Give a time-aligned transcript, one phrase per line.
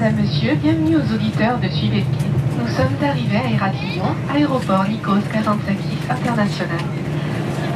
[0.00, 2.28] Madame, Monsieur, bienvenue aux auditeurs de Suivez le.
[2.56, 6.78] Nous sommes arrivés à Héraclion, aéroport Nikos Kazantzakis International.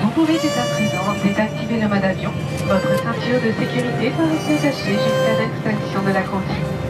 [0.03, 2.31] Vous pouvez dès à présent désactiver le mode avion.
[2.69, 6.82] Votre ceinture de sécurité sera rester attachée jusqu'à l'extinction de la consigne.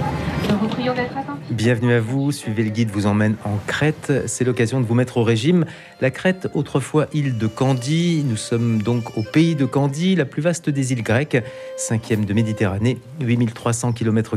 [1.51, 4.13] Bienvenue à vous, suivez le guide vous emmène en Crète.
[4.27, 5.65] C'est l'occasion de vous mettre au régime.
[6.01, 10.43] La Crète, autrefois île de Candie, nous sommes donc au pays de Candie, la plus
[10.43, 11.43] vaste des îles grecques,
[11.77, 14.37] cinquième de Méditerranée, 8300 km,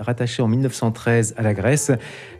[0.00, 1.92] rattachée en 1913 à la Grèce.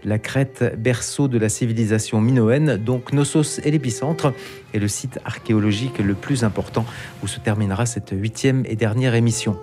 [0.05, 4.33] La Crète, berceau de la civilisation minoenne, donc Knossos est l'épicentre
[4.75, 6.85] et le site archéologique le plus important
[7.23, 9.57] où se terminera cette huitième et dernière émission.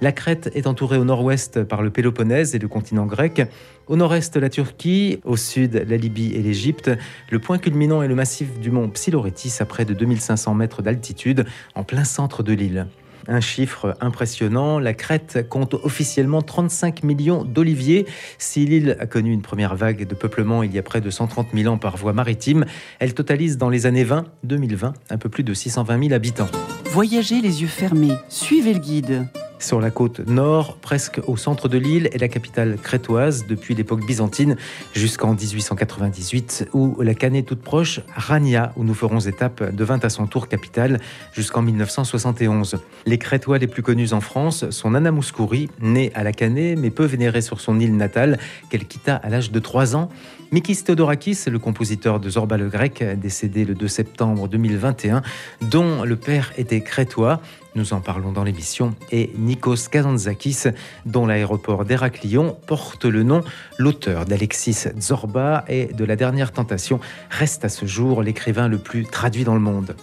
[0.00, 3.42] La Crète est entourée au nord-ouest par le Péloponnèse et le continent grec,
[3.86, 6.90] au nord-est la Turquie, au sud la Libye et l'Égypte.
[7.30, 11.46] Le point culminant est le massif du mont Psilorétis à près de 2500 mètres d'altitude,
[11.74, 12.86] en plein centre de l'île.
[13.26, 18.06] Un chiffre impressionnant, la Crète compte officiellement 35 millions d'oliviers.
[18.36, 21.48] Si l'île a connu une première vague de peuplement il y a près de 130
[21.54, 22.66] 000 ans par voie maritime,
[22.98, 26.48] elle totalise dans les années 20, 2020, un peu plus de 620 000 habitants.
[26.86, 29.26] Voyagez les yeux fermés, suivez le guide.
[29.58, 34.04] Sur la côte nord, presque au centre de l'île, est la capitale crétoise depuis l'époque
[34.06, 34.56] byzantine
[34.94, 40.26] jusqu'en 1898, où la Canée toute proche, Rania, où nous ferons étape, devint à son
[40.26, 41.00] tour capitale
[41.32, 42.78] jusqu'en 1971.
[43.06, 46.90] Les Crétois les plus connus en France sont Nana Mouskouri, née à la Canée mais
[46.90, 48.38] peu vénérée sur son île natale,
[48.70, 50.10] qu'elle quitta à l'âge de 3 ans.
[50.54, 55.22] Mikis Theodorakis, le compositeur de Zorba le Grec, décédé le 2 septembre 2021,
[55.62, 57.40] dont le père était crétois.
[57.74, 58.94] Nous en parlons dans l'émission.
[59.10, 60.68] Et Nikos Kazantzakis,
[61.06, 63.42] dont l'aéroport d'Héraclion porte le nom.
[63.78, 69.06] L'auteur d'Alexis Zorba et de La Dernière Tentation reste à ce jour l'écrivain le plus
[69.06, 69.96] traduit dans le monde.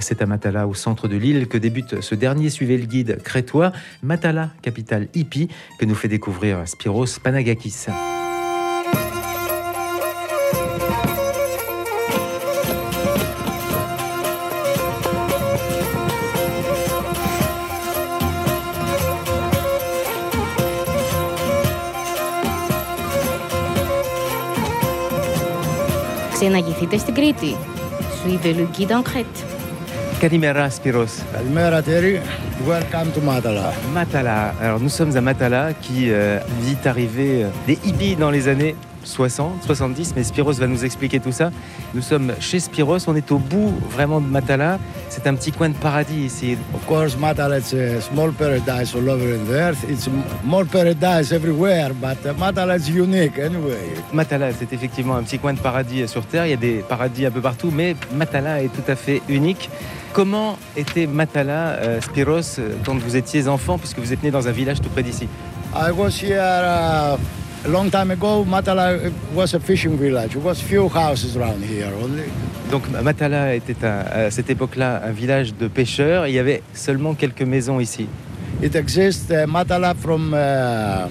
[0.00, 3.72] C'est à Matala, au centre de l'île, que débute ce dernier Suivez le guide crétois,
[4.02, 7.86] Matala, capitale hippie, que nous fait découvrir Spiros Panagakis.
[26.41, 27.55] Ξεναγηθείτε στην Κρήτη.
[28.23, 29.57] Suivez le guide en Crète.
[30.21, 31.23] Kalimera Spiros.
[31.33, 32.19] Καλημέρα Terry,
[32.67, 33.71] welcome to Matala.
[33.93, 34.53] Matala.
[34.61, 38.75] Alors nous sommes à Matala qui euh, vit arriver euh, des hippies dans les années
[39.04, 41.50] 60, 70, mais Spiros va nous expliquer tout ça.
[41.94, 44.78] Nous sommes chez Spiros, on est au bout vraiment de Matala.
[45.08, 46.56] C'est un petit coin de paradis ici.
[46.74, 49.84] Of course, Matala is a small paradise all over the earth.
[49.88, 50.08] It's
[50.44, 53.94] more paradise everywhere, but Matala is unique anyway.
[54.12, 56.46] Matala, c'est effectivement un petit coin de paradis sur Terre.
[56.46, 59.70] Il y a des paradis un peu partout, mais Matala est tout à fait unique.
[60.12, 64.46] Comment était Matala, euh, Spiros, euh, quand vous étiez enfant, puisque vous êtes né dans
[64.46, 65.26] un village tout près d'ici?
[65.74, 67.16] I was here uh,
[67.64, 68.44] a long time ago.
[68.44, 68.98] Matala
[69.34, 70.32] was a fishing village.
[70.32, 72.24] There was few houses around here only.
[72.70, 76.26] Donc Matala était un- à cette époque-là un village de pêcheurs.
[76.26, 78.06] Il y avait seulement quelques maisons ici.
[78.62, 81.08] It exists uh, Matala from uh,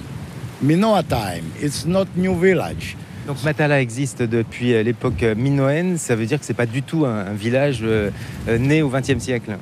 [0.62, 1.44] Minoa time.
[1.62, 2.96] It's not new village.
[3.26, 5.96] Donc Matala existe depuis euh, l'époque minoenne.
[5.98, 8.10] Ça veut dire que c'est pas du tout un, un village euh,
[8.48, 9.56] euh, né au XXe siècle.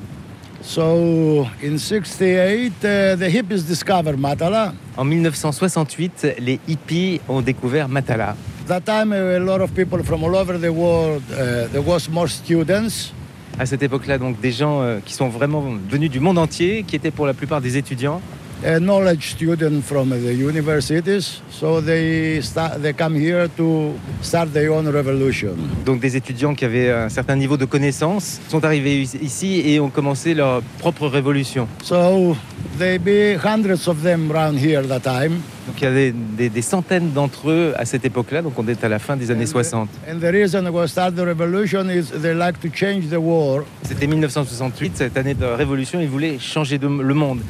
[0.62, 4.74] So in 68, uh, the hippies discovered Matala.
[4.96, 8.36] En 1968, les hippies ont découvert Matala.
[8.66, 11.22] That time, a lot of people from all over the world.
[11.32, 13.12] Uh, there was more students.
[13.58, 16.94] À cette époque-là, donc des gens euh, qui sont vraiment venus du monde entier, qui
[16.94, 18.20] étaient pour la plupart des étudiants.
[18.64, 24.86] Knowledge students from the universities, so they start, they come here to start their own
[24.88, 25.56] revolution.
[25.86, 29.88] Donc des étudiants qui avaient un certain niveau de connaissances sont arrivés ici et ont
[29.90, 31.66] commencé leur propre révolution.
[31.82, 32.36] So
[32.78, 35.40] there be hundreds of them around here that time.
[35.66, 38.82] Donc il y avait des, des centaines d'entre eux à cette époque-là, donc on est
[38.84, 39.88] à la fin des années 60.
[40.10, 43.62] And the reason we start the revolution is they like to change the war.
[43.84, 47.40] C'était 1968, cette année de révolution, ils voulaient changer de- le monde.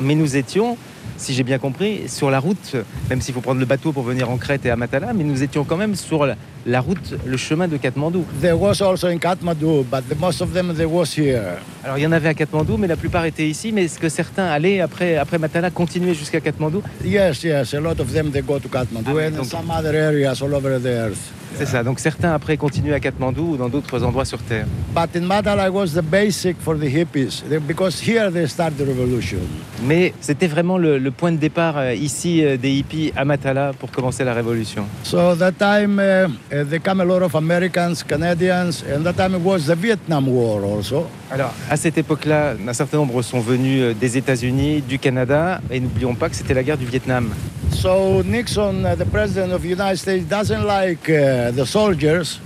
[0.00, 0.76] Mais nous étions,
[1.16, 2.76] si j'ai bien compris, sur la route,
[3.10, 5.42] même s'il faut prendre le bateau pour venir en Crète et à Matala, mais nous
[5.42, 6.26] étions quand même sur
[6.66, 8.24] la, route, le chemin de Katmandou.
[8.40, 11.58] There was also in Kathmandu, but the, most of them they was here.
[11.84, 13.72] Alors il y en avait à Katmandou, mais la plupart étaient ici.
[13.72, 16.82] Mais est-ce que certains allaient après, après Matala continuer jusqu'à Katmandou?
[17.04, 19.94] Yes, yes, a lot of them they go to Kathmandu Ah, and donc- some other
[19.94, 21.32] areas all over the earth.
[21.58, 21.82] C'est ça.
[21.84, 24.66] Donc certains après continuent à Katmandou ou dans d'autres endroits sur Terre.
[24.94, 29.38] But in Matala was the basic for the hippies because here they start the revolution.
[29.86, 33.72] Mais c'était vraiment le, le point de départ euh, ici euh, des hippies à Matala
[33.78, 34.84] pour commencer la révolution.
[35.04, 39.34] So that time uh, uh, there come a lot of Americans, Canadians, and that time
[39.34, 41.06] it was the Vietnam War also.
[41.30, 45.80] Alors à cette époque-là, un certain nombre sont venus euh, des États-Unis, du Canada, et
[45.80, 47.30] n'oublions pas que c'était la guerre du Vietnam.
[47.70, 52.38] So Nixon, uh, the president of the United States, doesn't like uh, the soldiers.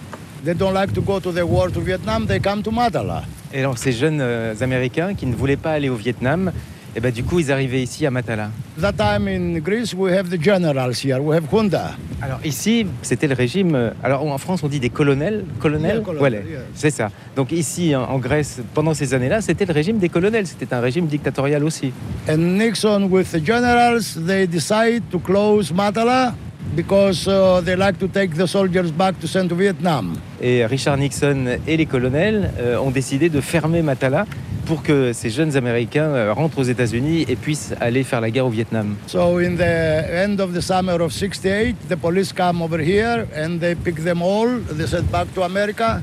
[0.44, 2.26] They don't like to go to the war to Vietnam.
[2.26, 3.24] They come to Matala.
[3.52, 6.52] Et alors ces jeunes euh, Américains qui ne voulaient pas aller au Vietnam,
[6.94, 8.50] et ben du coup ils arrivaient ici à Matala.
[8.80, 11.18] That time in Greece, we have the generals here.
[11.20, 11.92] We have junta.
[12.22, 13.74] Alors ici, c'était le régime.
[13.74, 15.96] euh, Alors en France, on dit des colonels, colonels?
[15.96, 16.60] Yeah, colonel, Voilà, yeah.
[16.74, 17.10] c'est ça.
[17.34, 20.46] Donc ici, en, en Grèce, pendant ces années-là, c'était le régime des colonels.
[20.46, 21.92] C'était un régime dictatorial aussi.
[22.28, 26.34] And Nixon, with the generals, they decide to close Matala
[26.74, 30.14] because uh, they like to take the soldiers back to send to Vietnam.
[30.40, 34.26] Et Richard Nixon et les colonels euh, ont décidé de fermer Matala
[34.66, 38.46] pour que ces jeunes Américains euh, rentrent aux États-Unis et puissent aller faire la guerre
[38.46, 38.96] au Vietnam.
[39.06, 43.58] So in the end of the summer of 68, the police come over here and
[43.60, 44.48] they pick them all.
[44.76, 46.02] They sent back to America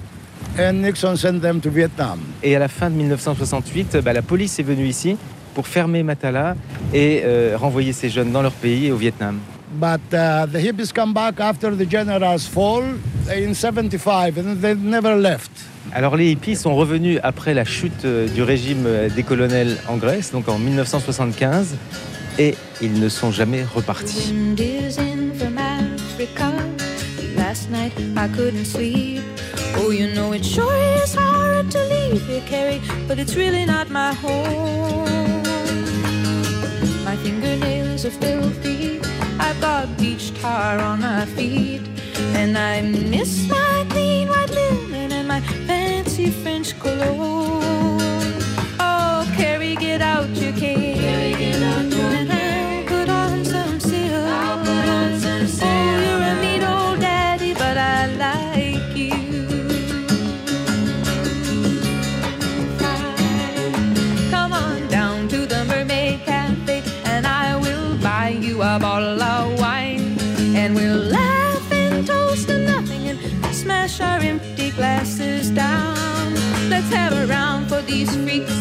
[0.57, 2.19] and Nixon sent them to Vietnam.
[2.41, 5.17] Et à la fin de 1968, bah, la police est venue ici
[5.53, 6.55] pour fermer Matala
[6.93, 9.39] et euh, renvoyer ces jeunes dans leur pays et au Vietnam.
[9.73, 12.83] But uh, the hippies come back after the generals fall
[13.31, 15.51] in 75 and they never left.
[15.91, 19.97] Alors les hippies sont revenus après la chute euh, du régime euh, des colonels en
[19.97, 21.75] Grèce, donc en 1975,
[22.39, 24.33] et ils ne sont jamais repartis.
[39.39, 41.81] I've got beach tar on my feet,
[42.35, 43.82] and I miss my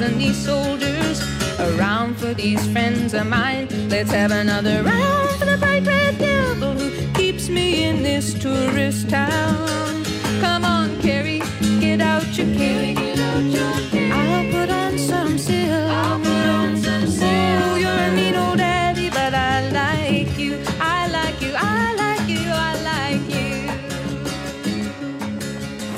[0.03, 1.23] and these soldiers,
[1.61, 3.69] around for these friends of mine.
[3.89, 9.09] Let's have another round for the bright red devil who keeps me in this tourist
[9.09, 10.05] town.
[10.41, 11.43] Come on, Carrie,
[11.81, 12.99] get out your cane.
[14.13, 15.93] I'll put on some silk.
[17.25, 20.59] Oh, you're a mean old daddy, but I like you.
[20.81, 21.53] I like you.
[21.55, 22.51] I like you.
[22.51, 23.71] I like you.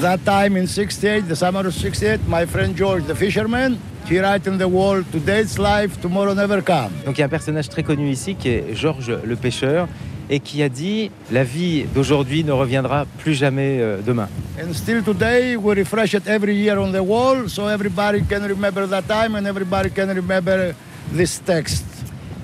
[0.00, 3.80] That time in 68, the summer of 68, my friend George, the fisherman,
[4.10, 6.90] he write in the wall, today's life, tomorrow never come.
[7.04, 9.88] Donc il y a un personnage très connu ici qui est Georges le pêcheur
[10.30, 14.28] et qui a dit la vie d'aujourd'hui ne reviendra plus jamais euh, demain.
[14.58, 18.86] And still today, we refresh it every year on the wall, so everybody can remember
[18.86, 20.74] that time and everybody can remember
[21.14, 21.84] this text.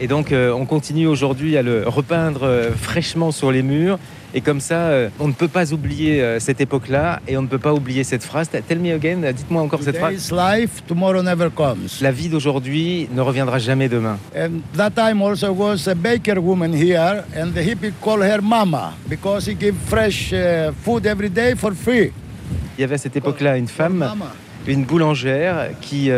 [0.01, 3.99] Et donc euh, on continue aujourd'hui à le repeindre euh, fraîchement sur les murs
[4.35, 7.47] et comme ça euh, on ne peut pas oublier euh, cette époque-là et on ne
[7.47, 8.49] peut pas oublier cette phrase.
[8.51, 10.33] Tell me again, dites-moi encore cette phrase.
[10.33, 11.89] Life, tomorrow never comes.
[12.01, 14.19] La vie d'aujourd'hui ne reviendra jamais demain.
[14.37, 18.95] And that time also was a baker woman here, and the hippie call her mama
[19.09, 19.57] because he
[19.87, 22.13] fresh uh, food every day for free.
[22.79, 24.09] Il y avait à cette époque-là une femme,
[24.67, 26.11] une boulangère qui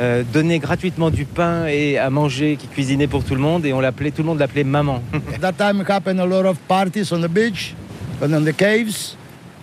[0.00, 3.72] euh, donnait gratuitement du pain et à manger, qui cuisinait pour tout le monde et
[3.72, 5.02] on l'appelait, tout le monde l'appelait maman.
[5.40, 7.74] that time happened a lot of parties on the beach
[8.22, 9.16] and in the caves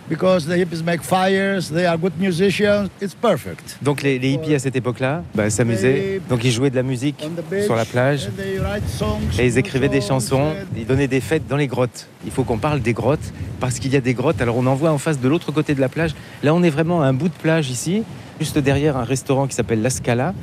[0.08, 3.78] because the hippies make fires, they are good musicians, it's perfect.
[3.82, 7.26] Donc les, les hippies à cette époque-là bah, s'amusaient, donc ils jouaient de la musique
[7.26, 8.28] On beach, sur la plage.
[8.28, 11.58] and they write songs, Et ils écrivaient des chansons, and- ils donnaient des fêtes dans
[11.58, 12.08] les grottes.
[12.24, 14.42] Il faut qu'on parle des grottes, parce qu'il y a des grottes.
[14.42, 16.12] Alors on en voit en face de l'autre côté de la plage.
[16.44, 18.04] Là, on est vraiment à un bout de plage ici,
[18.40, 20.34] juste derrière un restaurant qui s'appelle La Scala.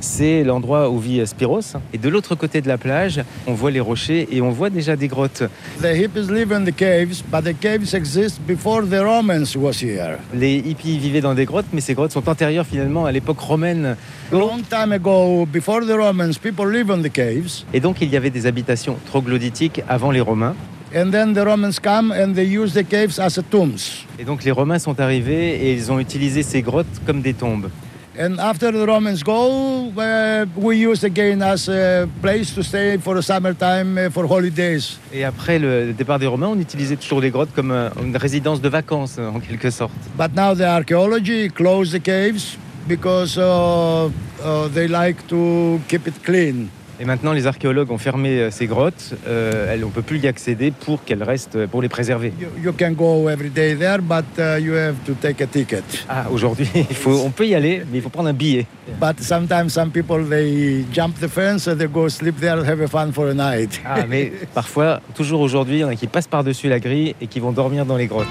[0.00, 1.76] C'est l'endroit où vit Spiros.
[1.92, 4.96] Et de l'autre côté de la plage, on voit les rochers et on voit déjà
[4.96, 5.44] des grottes.
[5.80, 10.18] The hippies live in the caves, but the caves exist before the Romans was here.
[10.34, 13.96] Les hippies vivaient dans des grottes, mais ces grottes sont antérieures finalement à l'époque romaine.
[14.32, 18.16] Long time ago, before the Romans, people live in the caves, Et donc il y
[18.16, 20.56] avait des habitations troglodytiques avant les Romains.
[20.94, 24.04] And then the Romans come and they use the caves as a tombs.
[24.18, 27.70] Et donc les Romains sont arrivés et ils ont utilisé ces grottes comme des tombes.
[28.18, 33.14] And after the Romans go, uh, we use again as a place to stay for
[33.14, 34.98] the summertime uh, for holidays.
[35.14, 38.60] Et après le départ des Romains, on utilisait toujours les grottes comme euh, une résidence
[38.60, 39.92] de vacances, en quelque sorte.
[40.18, 44.10] But now the archaeology closed the caves because uh,
[44.44, 46.68] uh, they like to keep it clean.
[47.00, 49.14] Et maintenant, les archéologues ont fermé euh, ces grottes.
[49.26, 52.32] Euh, on ne peut plus y accéder pour qu'elles restent, euh, pour les préserver.
[52.40, 55.82] You, you can go every day there, but uh, you have to take a ticket.
[56.08, 58.66] Ah, aujourd'hui, il faut, on peut y aller, mais il faut prendre un billet.
[59.00, 62.88] But sometimes some people they jump the fence and they go sleep there, have a
[62.88, 63.80] fun for a night.
[63.84, 67.26] Ah, mais parfois, toujours aujourd'hui, il y en a qui passent par-dessus la grille et
[67.26, 68.28] qui vont dormir dans les grottes.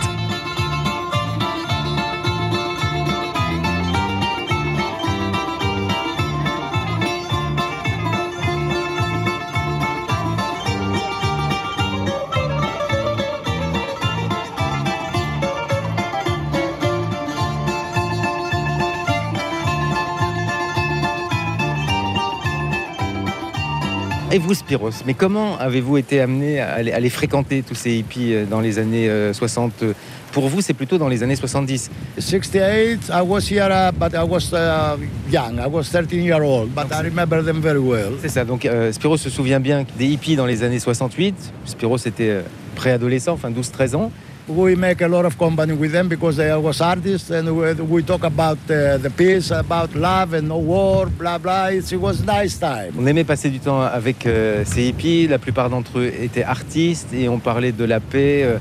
[24.41, 28.33] Vous, Spiros, mais comment avez-vous été amené à les, à les fréquenter, tous ces hippies,
[28.33, 29.83] euh, dans les années euh, 60
[30.31, 31.89] Pour vous, c'est plutôt dans les années 70.
[32.17, 34.98] 68, I was here, uh, but I was uh,
[35.29, 35.60] young.
[35.60, 38.13] I was 13 year old, but I remember them very well.
[38.21, 41.36] C'est ça, donc euh, Spiros se souvient bien des hippies dans les années 68.
[41.65, 42.41] Spiros était euh,
[42.75, 44.12] préadolescent, enfin 12-13 ans.
[44.51, 48.03] We make a lot of company with them because they was artists, and we, we
[48.03, 51.67] talk about uh, the peace, about love and no war, blah blah.
[51.67, 52.93] It's, it was nice time.
[53.00, 57.13] On aimait passer du temps avec euh, ces hippies, la plupart d'entre eux étaient artistes
[57.13, 58.58] et on parlait de la paix, euh,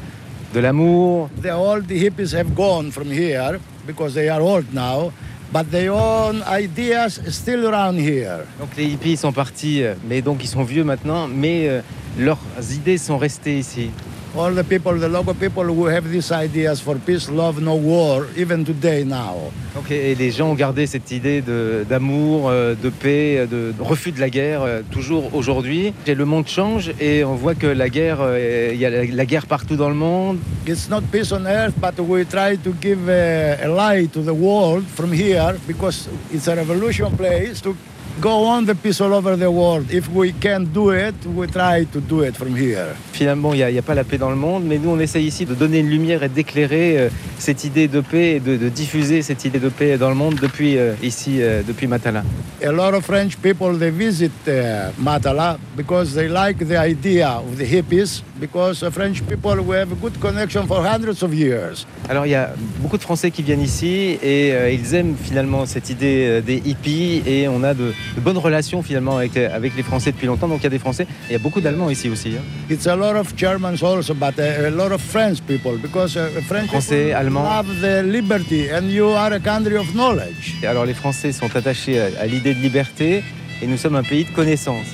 [0.55, 1.29] de l'amour.
[1.43, 5.13] The all the hippies have gone from here because they are old now,
[5.53, 8.47] but their own ideas still around here.
[8.61, 11.81] Donc les hippies sont partis, euh, mais donc ils sont vieux maintenant, mais euh,
[12.17, 12.39] leurs
[12.73, 13.91] idées sont restées ici.
[14.37, 18.29] All the people, the local people who have these ideas for peace, love, no war,
[18.37, 19.51] even today now.
[19.75, 23.83] Donc, et les gens ont gardé cette idée de- d'amour, euh, de paix, de, de
[23.83, 25.93] refus de la guerre, euh, toujours aujourd'hui.
[26.07, 29.05] Et Le monde change et on voit que la guerre, euh, il y a la,
[29.05, 30.39] la guerre partout dans le monde.
[30.65, 34.29] It's not peace on earth, but we try to give a, a light to the
[34.33, 37.75] world from here because it's a revolution place to
[38.21, 39.91] go on the peace all over the world.
[39.91, 42.95] If we can do it, we try to do it from here.
[43.13, 45.27] Finalement, il n'y a, a pas la paix dans le monde, mais nous, on essaye
[45.27, 47.09] ici de donner une lumière et d'éclairer euh,
[47.39, 50.37] cette idée de paix et de, de diffuser cette idée de paix dans le monde
[50.41, 52.23] depuis euh, ici, euh, depuis Matala.
[52.63, 57.57] A lot of French people they visit uh, Matala because they like the idea of
[57.57, 61.87] the hippies because French people we have a good connection for hundreds of years.
[62.09, 65.67] Alors, il y a beaucoup de Français qui viennent ici et euh, ils aiment finalement
[65.67, 69.55] cette idée euh, des hippies et on a de, de bonnes relations finalement avec, euh,
[69.55, 70.49] avec les Français depuis longtemps.
[70.49, 71.07] Donc, il y a des Français.
[71.29, 72.31] Il y a beaucoup d'Allemands ici aussi.
[72.31, 72.43] hein.
[72.71, 76.29] It's a lot of Germans also, but uh, a lot of French people because uh,
[76.49, 77.43] French Français, people Allemands.
[77.45, 80.55] love the liberty and you are a country of knowledge.
[80.63, 83.23] Et alors, les Français sont attachés à, à l'idée de liberté
[83.63, 84.87] et nous sommes un pays de connaissance.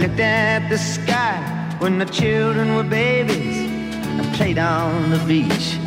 [0.00, 1.38] Looked at the sky
[1.78, 3.56] when the children were babies.
[4.20, 5.78] I played on the beach.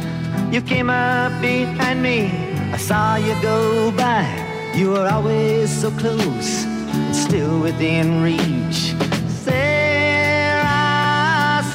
[0.51, 2.31] You came up behind me.
[2.73, 4.25] I saw you go by.
[4.73, 8.95] You were always so close, and still within reach.
[9.45, 10.71] Sarah,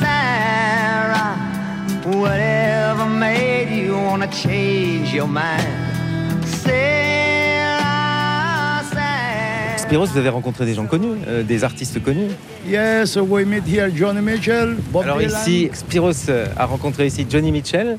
[0.01, 1.37] Sarah,
[2.21, 6.47] whatever made you wanna change your mind?
[6.47, 7.04] Sarah,
[9.95, 12.27] Spiros, vous avez rencontré des gens connus, euh, des artistes connus.
[12.69, 15.41] Yes, we meet here Johnny Mitchell, Bob Alors Dylan.
[15.41, 17.97] ici, Spiros euh, a rencontré ici Johnny Mitchell.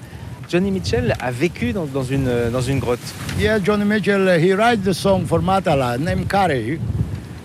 [0.52, 3.00] Johnny Mitchell a vécu dans, dans une, euh, dans une grotte.
[3.40, 6.80] Yeah, Johnny Mitchell, uh, he write the song for Matala named Carey.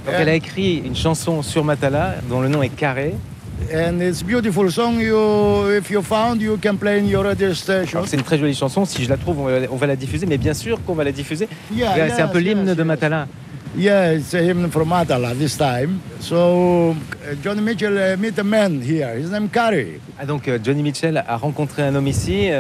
[0.04, 3.14] Donc elle a écrit une chanson sur Matala dont le nom est Carré.
[3.72, 4.98] And it's beautiful song.
[4.98, 8.02] You, if you found, you can play in your radio station.
[8.04, 8.84] C'est une très jolie chanson.
[8.84, 10.26] Si je la trouve, on va, on va la diffuser.
[10.26, 11.46] Mais bien sûr qu'on va la diffuser.
[11.72, 12.82] Yeah, c'est un yes, peu l'hymne yes, de.
[12.82, 13.28] Matala.
[13.76, 16.02] Yeah, it's hymn from Matala this time.
[16.18, 19.14] So uh, Johnny Mitchell uh, meet a man here.
[19.14, 20.00] His name Carey.
[20.18, 22.50] Ah, donc euh, Johnny Mitchell a rencontré un homme ici.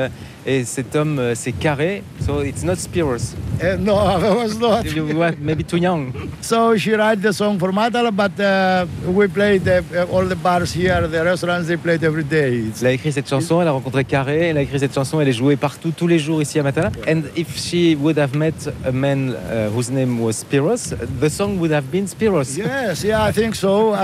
[0.50, 2.02] Et cet homme, euh, c'est Carré.
[2.26, 3.34] So it's not Spiros.
[3.62, 4.84] Uh, no, I was not.
[4.84, 6.12] You were maybe too young?
[6.40, 10.72] So she write the song for Matala, but uh, we played uh, all the bars
[10.72, 12.58] here, the restaurants, they played every day.
[12.68, 15.20] It's- Elle a écrit cette chanson, elle a rencontré Carré, elle a écrit cette chanson,
[15.20, 16.90] elle est jouée partout, tous les jours ici à Matala.
[17.06, 18.54] And if she would have met
[18.84, 22.56] a man uh, whose name was Spiros, the song would have been Spiros.
[22.56, 23.94] Yes, yeah, I think so.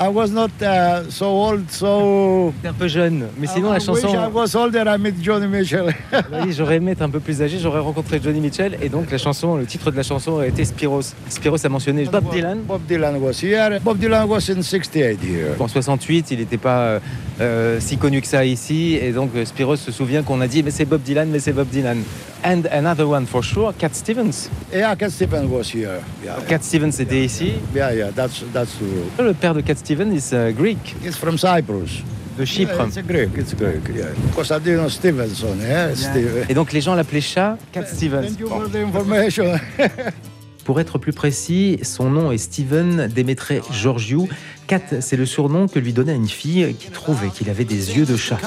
[0.00, 2.54] I was not uh, so old, so.
[2.62, 4.14] T'es un peu jeune, mais sinon la I wish chanson.
[4.14, 4.84] I was older.
[4.86, 5.92] I met Johnny Mitchell.
[6.30, 9.18] Oui, j'aurais aimé être un peu plus âgé, j'aurais rencontré Johnny Mitchell et donc la
[9.18, 11.02] chanson, le titre de la chanson aurait été Spiros.
[11.28, 12.60] Spiros a mentionné Bob Dylan.
[12.62, 13.80] Bob Dylan was here.
[13.82, 15.56] Bob Dylan was in 68 here.
[15.58, 17.00] En 68, il n'était pas euh,
[17.40, 20.62] euh, si connu que ça ici et donc euh, Spiros se souvient qu'on a dit
[20.62, 21.98] mais c'est Bob Dylan, mais c'est Bob Dylan.
[22.44, 24.48] And another one for sure, Cat Stevens.
[24.72, 26.00] Yeah, Cat Stevens was here.
[26.24, 27.54] Yeah, Cat Stevens était ici.
[27.74, 29.24] yeah, yeah, that's that's true.
[29.24, 32.02] Le père de Cat Stevens is uh, Greek, It's from Cyprus.
[32.36, 32.74] de Chypre.
[32.74, 33.30] Yeah, it's a Greek.
[33.36, 33.88] It's Greek.
[33.96, 34.12] Yeah.
[34.34, 35.58] Constantino Stevenson.
[35.60, 36.46] Yeah, Steve.
[36.48, 38.22] Et donc les gens l'appelaient chat Cat Stevens.
[38.22, 39.58] Thank you for the information.
[40.64, 44.28] Pour être plus précis, son nom est Steven Demetre Georgiou.
[44.66, 48.04] Cat, c'est le surnom que lui donnait une fille qui trouvait qu'il avait des yeux
[48.04, 48.38] de chat.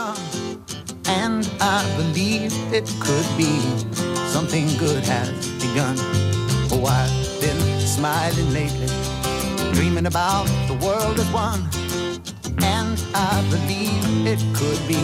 [10.82, 11.62] World as one.
[12.64, 15.02] And I believe it could be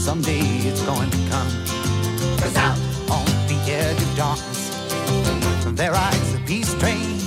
[0.00, 1.50] someday it's going to come.
[2.40, 2.76] Cause out
[3.08, 4.62] on the edge of darkness,
[5.76, 7.20] there rides a peace train.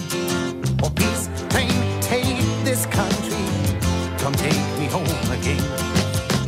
[0.84, 1.72] Oh, peace train,
[2.02, 3.46] take this country.
[4.18, 5.64] Come take me home again.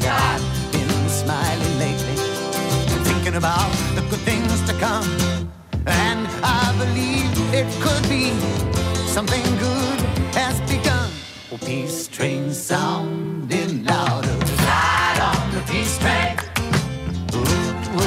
[0.01, 2.17] Yeah, I've been smiling lately,
[3.07, 5.07] thinking about the good things to come.
[5.87, 8.33] And I believe it could be
[9.07, 9.60] something
[11.51, 14.31] The peace train sounding louder.
[14.63, 16.37] Ride on the peace train.
[17.33, 17.99] Ooh, ooh.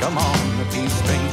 [0.00, 1.28] Come on, the peace train.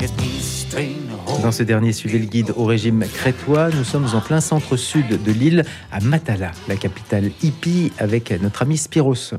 [0.00, 1.40] It's peace train.
[1.40, 5.30] Dans ce dernier Suivez le guide au régime crétois, nous sommes en plein centre-sud de
[5.32, 9.36] l'île, à Matala, la capitale hippie, avec notre ami Spiros.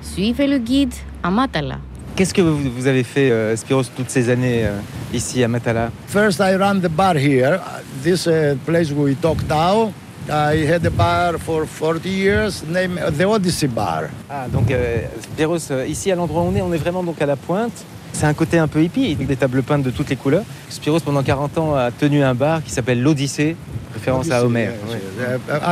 [0.00, 1.80] Suivez le guide à Matala.
[2.16, 4.78] Qu'est-ce que vous, vous avez fait, euh, Spiros, toutes ces années euh,
[5.12, 5.90] ici à Matala?
[6.06, 7.58] First, I ran the bar here.
[8.04, 9.92] This uh, place we talk now.
[10.28, 14.04] I had a bar for 40 years, named the Odyssey Bar.
[14.30, 17.26] Ah, donc euh, Spiros, ici à l'endroit où on est, on est vraiment donc à
[17.26, 17.84] la pointe.
[18.12, 20.44] C'est un côté un peu hippie, avec des tables peintes de toutes les couleurs.
[20.68, 23.56] Spiros, pendant 40 ans, a tenu un bar qui s'appelle l'Odyssée,
[23.94, 24.42] référence à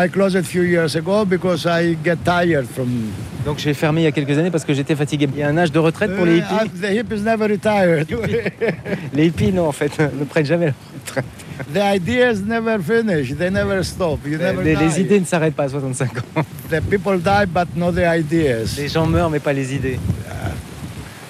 [0.05, 3.13] I closed a few years ago because I get tired from.
[3.45, 5.29] Donc j'ai fermé il y a quelques années parce que j'étais fatigué.
[5.33, 8.07] Il y a un âge de retraite pour les Uh, hippies the hippies never retired.
[9.13, 11.25] Les hippies, non, en fait, ne prennent jamais la retraite.
[11.73, 13.35] the ideas never finish.
[13.37, 14.21] They never stop.
[14.27, 16.45] You never Les, idées ne s'arrêtent pas à 65 ans.
[16.71, 18.77] The people die, but not the ideas.
[18.77, 19.99] Les gens meurent, mais pas les idées.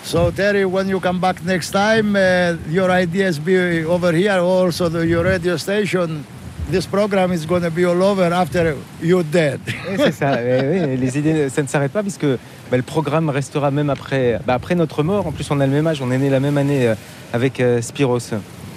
[0.04, 4.40] So Terry, when you come back next time, uh, your ideas be over here.
[4.40, 6.24] Also, the, your radio station.
[6.72, 9.60] This program is going to be all over after you're dead.
[9.94, 10.38] C'est ça.
[10.42, 14.40] Oui, oui, les idées, ça ne s'arrête pas puisque bah, le programme restera même après,
[14.46, 15.26] bah, après notre mort.
[15.26, 16.94] En plus, on a le même âge, on est né la même année euh,
[17.34, 18.20] avec euh, Spiros.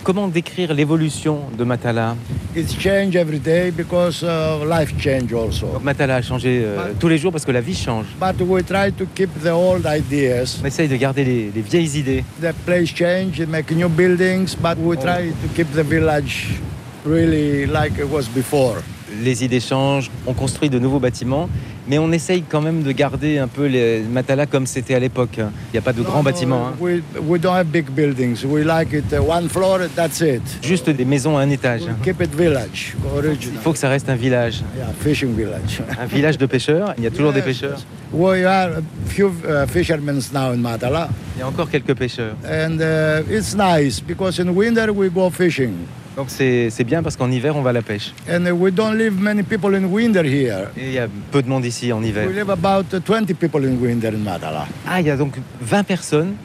[0.03, 2.17] Comment décrire l'évolution de Matala?
[2.53, 5.67] It's change every day because uh, life change also.
[5.67, 8.07] Donc, Matala a changé euh, tous les jours parce que la vie change.
[8.19, 10.59] But we try to keep the old ideas.
[10.61, 12.25] On essaye de garder les, les vieilles idées.
[12.41, 16.59] The place change, make new buildings, but we try to keep the village
[17.05, 18.77] really like it was before.
[19.23, 21.47] Les idées changent, on construit de nouveaux bâtiments,
[21.87, 25.37] mais on essaye quand même de garder un peu les Matala comme c'était à l'époque.
[25.37, 26.73] Il n'y a pas de grands No, no, bâtiments, hein.
[26.81, 28.43] We, we don't have big buildings.
[28.43, 30.41] We like it uh, one floor, that's it.
[30.61, 31.83] juste des maisons à un étage.
[31.83, 33.59] We keep it village, Il original.
[33.63, 35.81] faut que ça reste un village, Yeah, fishing village.
[36.01, 36.93] un village de pêcheurs.
[36.97, 37.77] Il y a toujours des Yes, pêcheurs.
[37.77, 37.85] yes.
[38.11, 42.35] We are a few uh, fishermen now in Matala, Il y a encore quelques pêcheurs.
[42.43, 45.73] and uh, it's nice because in winter we go fishing,
[46.15, 48.13] Donc c'est bien parce qu'en hiver, on va à la pêche.
[48.29, 50.69] and we don't live many people in winter here.
[50.77, 52.27] Et il y a peu de monde ici en hiver.
[52.27, 54.65] We live about uh, 20 people in winter in Matala.
[54.87, 56.35] Ah, il y a donc 20 personnes,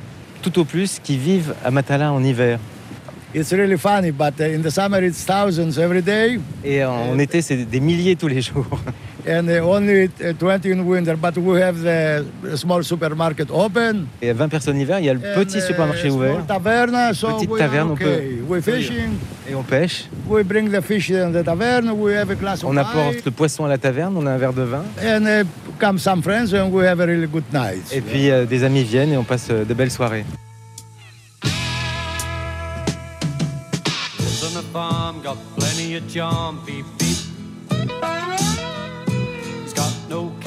[0.42, 2.58] tout au plus, qui vivent à Matala en hiver.
[3.32, 7.64] It's really funny, but in the summer it's thousands every day, Et en été, c'est
[7.64, 8.66] des milliers tous les jours.
[9.26, 11.16] and uh, only uh, 20 in winter.
[11.16, 12.24] But we have the
[12.56, 14.06] small supermarket open.
[14.20, 16.30] Et il y a 20 personnes l'hiver, il y a le petit uh, supermarché small
[16.30, 16.46] ouvert.
[16.46, 18.04] taverna, so Petite we are taverne, on okay.
[18.04, 19.10] peut- We're peut y- fishing.
[19.50, 20.08] Et on pêche.
[20.28, 21.90] We bring the fish in the tavern.
[21.90, 22.78] We have a glass of On wine.
[22.80, 24.84] apporte le poisson à la taverne, on a un verre de vin.
[25.02, 25.44] And uh,
[25.80, 27.82] come some friends, and we have a really good night.
[27.92, 30.24] Et puis euh, des amis viennent et on passe euh, de belles soirées.
[34.62, 36.58] On farm, got plenty of charm,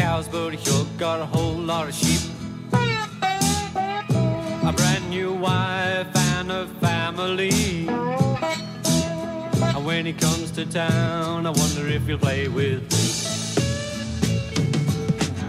[0.04, 2.22] cows, but he sure got a whole lot of sheep.
[4.70, 7.88] A brand new wife and a family.
[9.76, 13.04] And when he comes to town, I wonder if he'll play with me.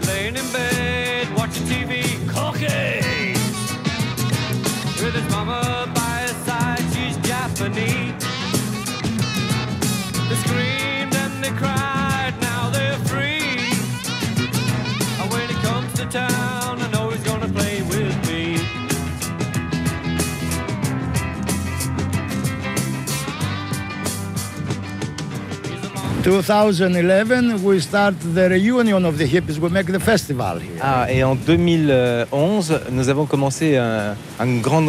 [0.09, 1.93] Laying in bed, watching TV,
[2.35, 3.45] cookies.
[5.03, 5.61] With his mama
[6.01, 8.25] by his side, she's Japanese.
[26.25, 29.59] 2011, we start the reunion of the hippies.
[29.59, 30.81] We make the festival here.
[30.81, 34.87] Ah, et en 2011, nous avons commencé un, un grand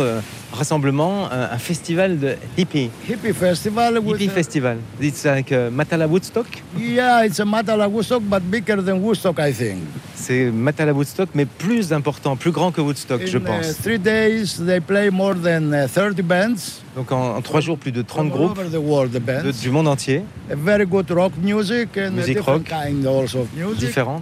[0.56, 2.89] rassemblement, un, un festival de hippie.
[3.08, 3.98] Hippie festival.
[3.98, 4.78] Hippie uh, Festival.
[5.02, 6.48] It's like uh, Matala Woodstock?
[6.78, 9.84] Yeah, it's a Matala Woodstock, but bigger than Woodstock, I think.
[10.15, 13.78] C'est Matala Woodstock, mais plus important, plus grand que Woodstock, je In uh, pense.
[13.84, 16.82] three days, they play more than uh, 30 bands.
[16.96, 19.44] Donc en, en trois jours, plus de 30 from groupes the world, the bands.
[19.44, 22.82] de- du monde entier, A very good rock music and Music different rock.
[22.86, 23.80] kind also of music.
[23.88, 24.22] différents.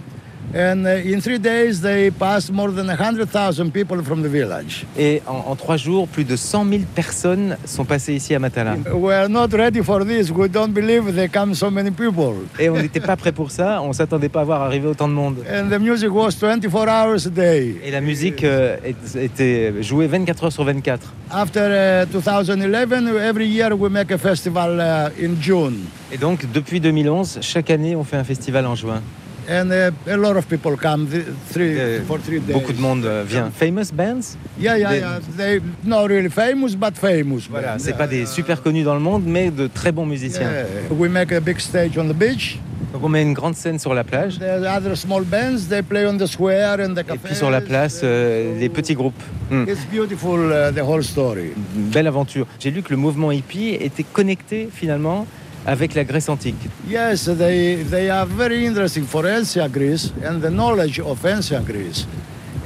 [0.54, 4.86] And in three days, they passed more than 100,000 people from the village.
[4.96, 8.76] Et en, en trois jours, plus de 100 000 personnes sont passées ici à Matala.
[8.92, 10.30] We are not ready for this.
[10.30, 12.34] We don't believe there come so many people.
[12.58, 15.14] Et on n'était pas prêt pour ça, on s'attendait pas à voir arriver autant de
[15.14, 15.38] monde.
[15.52, 17.76] And the music was 24 hours a day.
[17.84, 18.76] Et la musique euh,
[19.16, 21.12] était jouée 24 heures sur 24.
[21.30, 25.80] After uh, 2011, every year we make a festival uh, in June.
[26.12, 29.02] Et donc, depuis 2011, chaque année, on fait un festival en juin.
[29.48, 32.54] And uh, a lot of people come th- three, Euh, for three days.
[32.54, 33.50] Beaucoup de monde euh, vient.
[33.50, 34.36] Famous bands?
[34.58, 35.18] Yeah, yeah, Des- yeah.
[35.36, 37.42] They not really famous, but famous.
[37.50, 40.50] Voilà, c'est pas des super connus dans le monde, mais de très bons musiciens.
[40.50, 40.64] Yeah.
[40.90, 42.58] We make a big stage on the beach.
[42.92, 44.38] Donc on met une grande scène sur la plage.
[44.38, 45.66] There's other small bands.
[45.68, 48.94] They play on the square and the Et puis sur la place, euh, les petits
[48.94, 49.20] groupes.
[49.50, 49.64] Hmm.
[49.68, 51.50] It's beautiful, uh, the whole story.
[51.76, 52.46] Une belle aventure.
[52.60, 55.26] J'ai lu que le mouvement hippie était connecté finalement
[55.66, 56.56] avec la Grèce antique.
[56.88, 62.06] Yes, they, they are very interesting for ancient Greece and the knowledge of ancient Greece.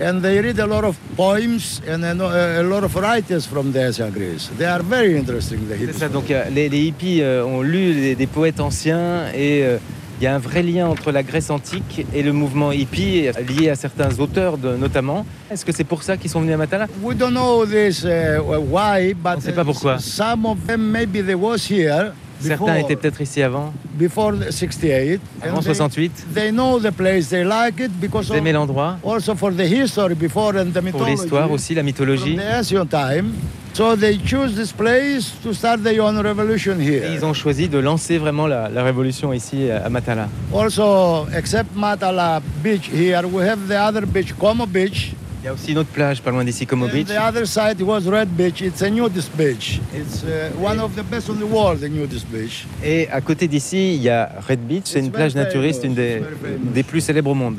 [0.00, 3.86] And they read a lot of poems and a, a lot of writers from the
[3.86, 4.48] ancient Greece.
[4.56, 7.94] They are very interesting, the C'est ça, donc euh, les, les hippies euh, ont lu
[7.94, 9.78] des, des poètes anciens et euh,
[10.20, 13.70] il y a un vrai lien entre la Grèce antique et le mouvement hippie, lié
[13.70, 15.24] à certains auteurs de- notamment.
[15.50, 16.86] Est-ce que c'est pour ça qu'ils sont venus à Matala?
[17.02, 19.98] We don't know this uh, why, but On sait pas pourquoi.
[20.00, 25.20] some of them maybe they was here Certains étaient peut-être ici avant, before 68.
[25.42, 26.12] avant and they- 68.
[26.34, 30.14] They know the place, they like it because Ils aimaient l'endroit, also for the history
[30.14, 31.10] before and the pour mythology.
[31.22, 32.36] l'histoire aussi, la from mythologie.
[32.36, 33.32] the ancient time.
[33.74, 37.14] So they choose this place to start their own revolution Et here.
[37.14, 40.28] ils ont choisi de lancer vraiment la, la révolution ici à à Matala.
[40.52, 45.12] Also, except Matala Beach here, we have the other beach, Como Beach.
[45.40, 47.06] Il y a aussi une autre plage pas loin d'ici, Como Beach.
[47.06, 48.60] the other side was Red Beach.
[48.60, 49.80] It's a nudist beach.
[49.94, 52.66] It's uh, one of the best in the world, the nudist beach.
[52.84, 56.22] Et à côté d'ici, il y a Red Beach, c'est une plage naturiste, une des,
[56.74, 57.58] des plus célèbres au monde.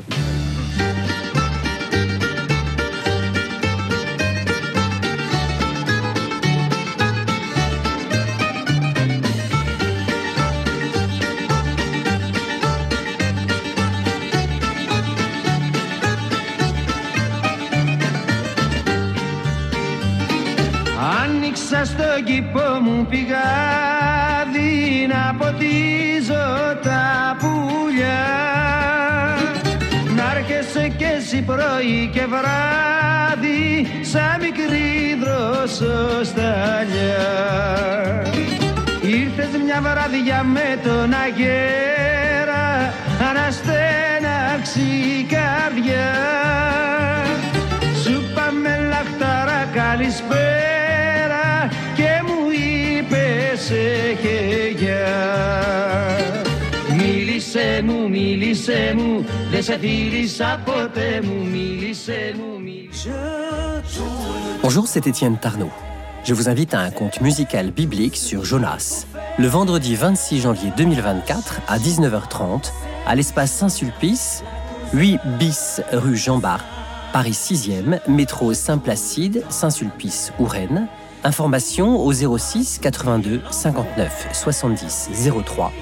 [31.79, 36.69] Πρωί και βράδυ σαν μικρή δροσοσταλιά
[39.01, 42.93] Ήρθες μια βράδια με τον αγέρα
[43.29, 44.79] αναστέναξη
[45.19, 46.11] η καρδιά.
[48.03, 51.47] Σου πάμε λαχτάρα καλησπέρα
[51.95, 54.37] και μου είπες έχε
[57.78, 63.12] γεια Μίλησέ μου, μίλησέ μου, δεν σε φίλησα ποτέ μου Μίλησέ μου, μίλησέ
[64.62, 65.70] Bonjour, c'est Étienne Tarnot.
[66.24, 69.06] Je vous invite à un conte musical biblique sur Jonas,
[69.38, 72.72] le vendredi 26 janvier 2024 à 19h30
[73.06, 74.42] à l'espace Saint-Sulpice,
[74.94, 76.64] 8 bis rue Jean Bart,
[77.12, 80.88] Paris 6e, métro Saint-Placide, Saint-Sulpice ou Rennes.
[81.24, 85.10] Information au 06 82 59 70
[85.44, 85.72] 03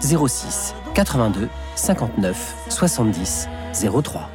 [0.00, 3.47] 06 82 59 70
[4.01, 4.29] 03.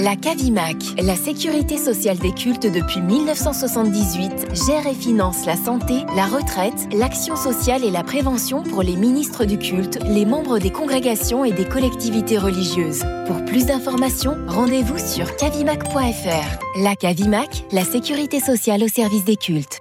[0.00, 6.24] La CAVIMAC, la sécurité sociale des cultes depuis 1978, gère et finance la santé, la
[6.24, 11.44] retraite, l'action sociale et la prévention pour les ministres du culte, les membres des congrégations
[11.44, 13.04] et des collectivités religieuses.
[13.26, 16.80] Pour plus d'informations, rendez-vous sur cavimac.fr.
[16.82, 19.80] La CAVIMAC, la sécurité sociale au service des cultes.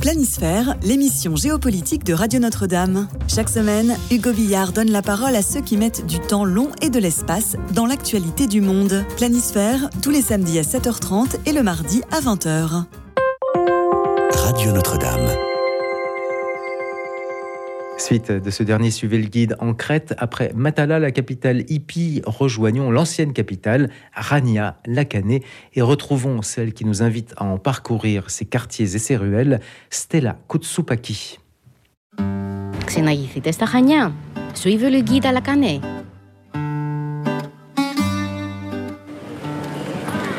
[0.00, 3.08] Planisphère, l'émission géopolitique de Radio Notre-Dame.
[3.28, 6.90] Chaque semaine, Hugo Billard donne la parole à ceux qui mettent du temps long et
[6.90, 9.04] de l'espace dans l'actualité du monde.
[9.16, 12.84] Planisphère, tous les samedis à 7h30 et le mardi à 20h.
[14.32, 15.53] Radio Notre-Dame.
[17.97, 20.15] Suite de ce dernier, suivez le guide en Crète.
[20.17, 27.03] Après Matala, la capitale hippie, rejoignons l'ancienne capitale, Rania, Lacanée, et retrouvons celle qui nous
[27.03, 31.39] invite à en parcourir ses quartiers et ses ruelles, Stella Koutsupaki.
[32.85, 34.11] Ξεναγηθείτε στα Χανιά.
[34.55, 35.79] Suivez le guide à la Canée.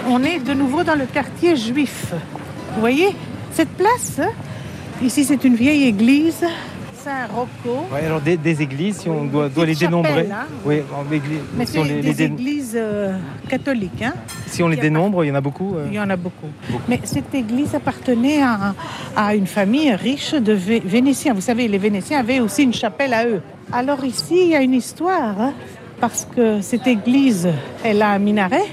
[0.08, 2.12] On est de nouveau dans le quartier juif.
[2.74, 3.10] Vous voyez
[3.52, 4.32] cette place hein
[5.02, 6.44] Ici, c'est une vieille église,
[7.05, 7.85] Saint-Rocco.
[7.93, 10.09] Ouais, alors des, des églises, si on doit, doit les dénombrer.
[10.25, 10.45] chapelle, hein.
[10.65, 13.15] Oui, en église- Mais si, on c'est les, des les églises euh,
[13.47, 14.01] catholiques.
[14.01, 14.13] Hein
[14.47, 15.75] si on les dénombre, il y en a beaucoup.
[15.75, 15.85] euh.
[15.87, 16.47] Il y en a beaucoup.
[16.89, 18.73] Mais cette église appartenait à,
[19.15, 21.33] à une famille riche de Vé- Vénétiens.
[21.35, 23.41] Vous savez, les Vénétiens avaient aussi une chapelle à eux.
[23.71, 25.53] Alors ici, il y a une histoire, hein,
[26.01, 27.47] parce que cette église,
[27.83, 28.65] elle a un minaret.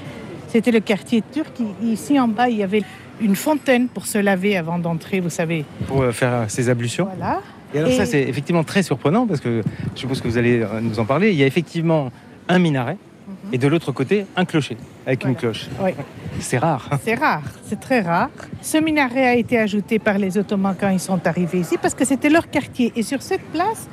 [0.48, 1.52] C'était le quartier turc.
[1.82, 2.82] Ici, en bas, il y avait
[3.20, 5.66] une fontaine pour se laver avant d'entrer, vous savez.
[5.86, 7.08] pour euh, faire ces ablutions.
[7.14, 7.40] Voilà.
[7.74, 9.62] Et alors Et- ça, c'est effectivement très surprenant parce que
[9.94, 11.30] je suppose que vous allez euh, nous en parler.
[11.30, 12.10] Il y a effectivement
[12.48, 12.96] un minaret
[13.52, 15.68] et de l'autre côté un clocher avec une cloche.
[15.82, 15.90] Oui.
[16.40, 16.88] C'est rare.
[17.04, 18.30] C'est rare, c'est très rare.
[18.62, 22.04] Ce minaret a été ajouté par les Ottomans quand ils sont arrivés ici parce que
[22.04, 22.92] c'était leur quartier.
[22.96, 23.88] Et sur cette place,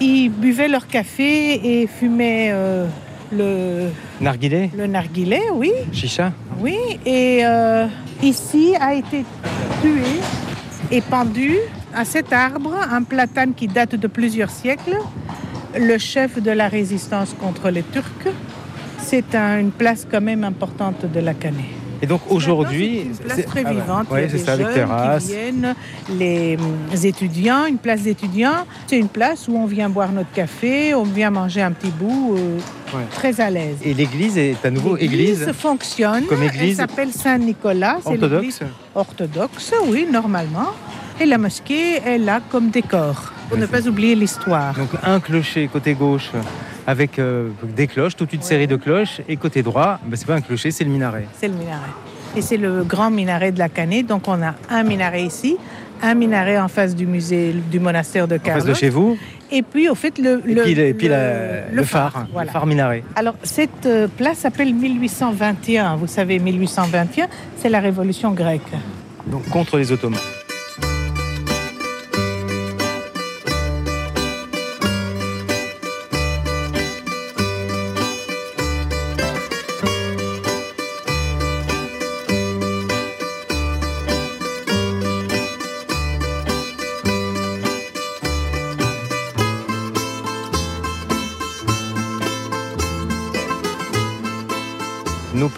[0.00, 2.86] ils buvaient leur café et fumaient euh,
[3.32, 3.88] le,
[4.20, 5.72] Narguilé, le narguilé, oui.
[5.92, 6.32] chicha.
[6.60, 7.86] Oui, et euh,
[8.22, 9.24] ici a été
[9.82, 10.20] tué
[10.90, 11.56] et pendu
[11.94, 14.96] à cet arbre, un platane qui date de plusieurs siècles,
[15.78, 18.32] le chef de la résistance contre les Turcs.
[18.98, 21.74] C'est un- une place quand même importante de la Canée.
[22.02, 24.10] Et donc aujourd'hui, Une place c'est- très ah vivante.
[24.10, 25.24] Ouais, Il y a c'est des ça, jeunes terrasse.
[25.26, 25.74] qui viennent,
[26.18, 26.56] les
[27.04, 28.64] étudiants, une place d'étudiants.
[28.86, 32.36] C'est une place où on vient boire notre café, on vient manger un petit bout,
[32.38, 32.56] euh,
[32.96, 33.02] Ouais.
[33.10, 33.76] très à l'aise.
[33.84, 35.40] Et l'église est à nouveau église.
[35.40, 36.24] L'église fonctionne.
[36.24, 37.98] Comme église Elle s'appelle Saint-Nicolas.
[38.02, 38.60] C'est Orthodoxe l'église
[38.94, 40.70] orthodoxe, oui, normalement.
[41.20, 44.74] Et la mosquée est là comme décor, pour ne pas oublier l'histoire.
[44.74, 46.30] Donc un clocher côté gauche
[46.86, 50.34] avec euh, des cloches, toute une série de cloches, et côté droit, bah, c'est pas
[50.36, 51.26] un clocher, c'est le minaret.
[51.38, 51.90] C'est le minaret.
[52.36, 54.02] Et c'est le grand minaret de la Canée.
[54.02, 55.58] Donc on a un minaret ici,
[56.02, 58.60] un minaret en face du musée du monastère de En Carlos.
[58.62, 59.18] face de chez vous,
[59.50, 61.82] Et puis au fait le, et le, puis, le, et puis le- la- le le
[61.84, 62.46] phare, voilà.
[62.46, 63.02] le phare minaret.
[63.14, 65.96] Alors, cette euh, place s'appelle 1821.
[65.96, 67.28] Vous savez, 1821,
[67.58, 68.62] c'est la révolution grecque.
[69.26, 70.18] Donc contre les Ottomans.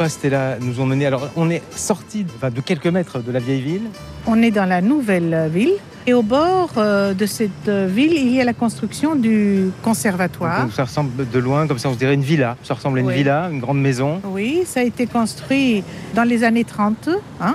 [0.03, 0.91] Pas Stella nous ont.
[1.03, 3.83] Alors, on est sorti de quelques mètres de la vieille ville.
[4.27, 5.75] On est dans la nouvelle ville.
[6.09, 10.63] Et au bord euh, de cette euh, ville, il y a la construction du conservatoire.
[10.65, 12.57] Donc, ça ressemble de loin, comme ça, on se dirait une villa.
[12.65, 13.15] Ça ressemble à une Oui.
[13.15, 14.21] villa, une grande maison.
[14.25, 15.85] Oui, ça a été construit
[16.17, 17.09] dans les années 30.
[17.41, 17.55] hein.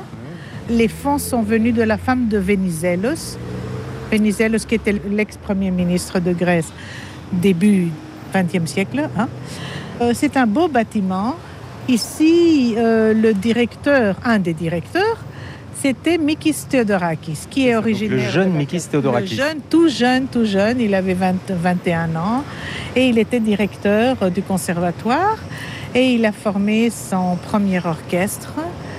[0.69, 3.37] Les fonds sont venus de la femme de Venizelos.
[4.09, 6.71] Venizelos, qui était l'ex-premier ministre de Grèce
[7.33, 7.89] début
[8.33, 9.09] 20e siècle.
[9.17, 9.27] hein.
[9.99, 11.35] Euh, C'est un beau bâtiment.
[11.87, 15.17] Ici, euh, le directeur, un des directeurs,
[15.81, 18.17] c'était Mikis Theodorakis, qui est originaire.
[18.25, 19.35] Le jeune Mikis Theodorakis.
[19.35, 22.43] Le jeune, tout jeune, tout jeune, il avait 20 21 ans
[22.95, 25.37] et il était directeur euh, du conservatoire
[25.95, 28.53] et il a formé son premier orchestre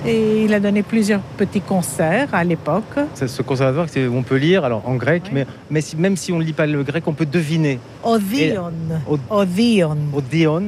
[0.05, 2.95] et il a donné plusieurs petits concerts à l'époque.
[3.13, 6.39] C'est ce conservatoire, on peut lire alors en grec, mais, mais si- même si on
[6.39, 7.77] ne lit pas le grec, on peut deviner.
[8.03, 8.71] Odéon.
[9.07, 9.97] Od- Odéon.
[10.13, 10.63] Odéon.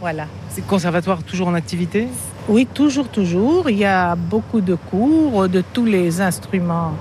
[0.00, 0.26] Voilà.
[0.50, 2.08] C'est conservatoire toujours en activité?
[2.48, 3.70] Oui, toujours, toujours.
[3.70, 6.92] Il y a beaucoup de cours de tous les instruments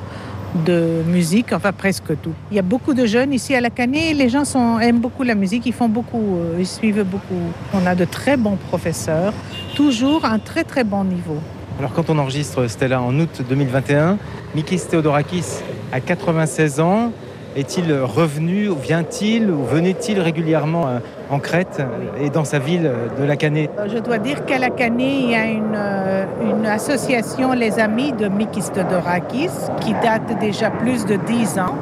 [0.66, 2.32] de musique, enfin presque tout.
[2.50, 4.14] Il y a beaucoup de jeunes ici à la Canée.
[4.14, 7.42] Les gens sont, aiment beaucoup la musique, ils font beaucoup, euh, ils suivent beaucoup.
[7.74, 9.34] On a de très bons professeurs,
[9.76, 11.38] toujours un très très bon niveau.
[11.78, 14.18] Alors quand on enregistre Stella en août 2021,
[14.56, 17.12] Mikis Theodorakis a 96 ans.
[17.56, 21.00] Est-il revenu, ou vient-il ou venait-il régulièrement euh,
[21.32, 23.70] en Crète euh, et dans sa ville de la Canée?
[23.80, 27.80] Euh, Je dois dire qu'à la Canée, il y a une, euh, une association, les
[27.80, 31.76] Amis de Mikis Theodorakis, qui date déjà plus de 10 ans.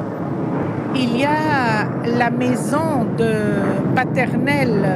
[0.94, 3.32] Il y a la maison de
[3.96, 4.86] paternelle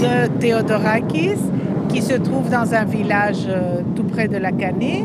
[0.00, 1.34] de Theodorakis,
[1.88, 5.04] qui se trouve dans un village euh, tout près de la Canée.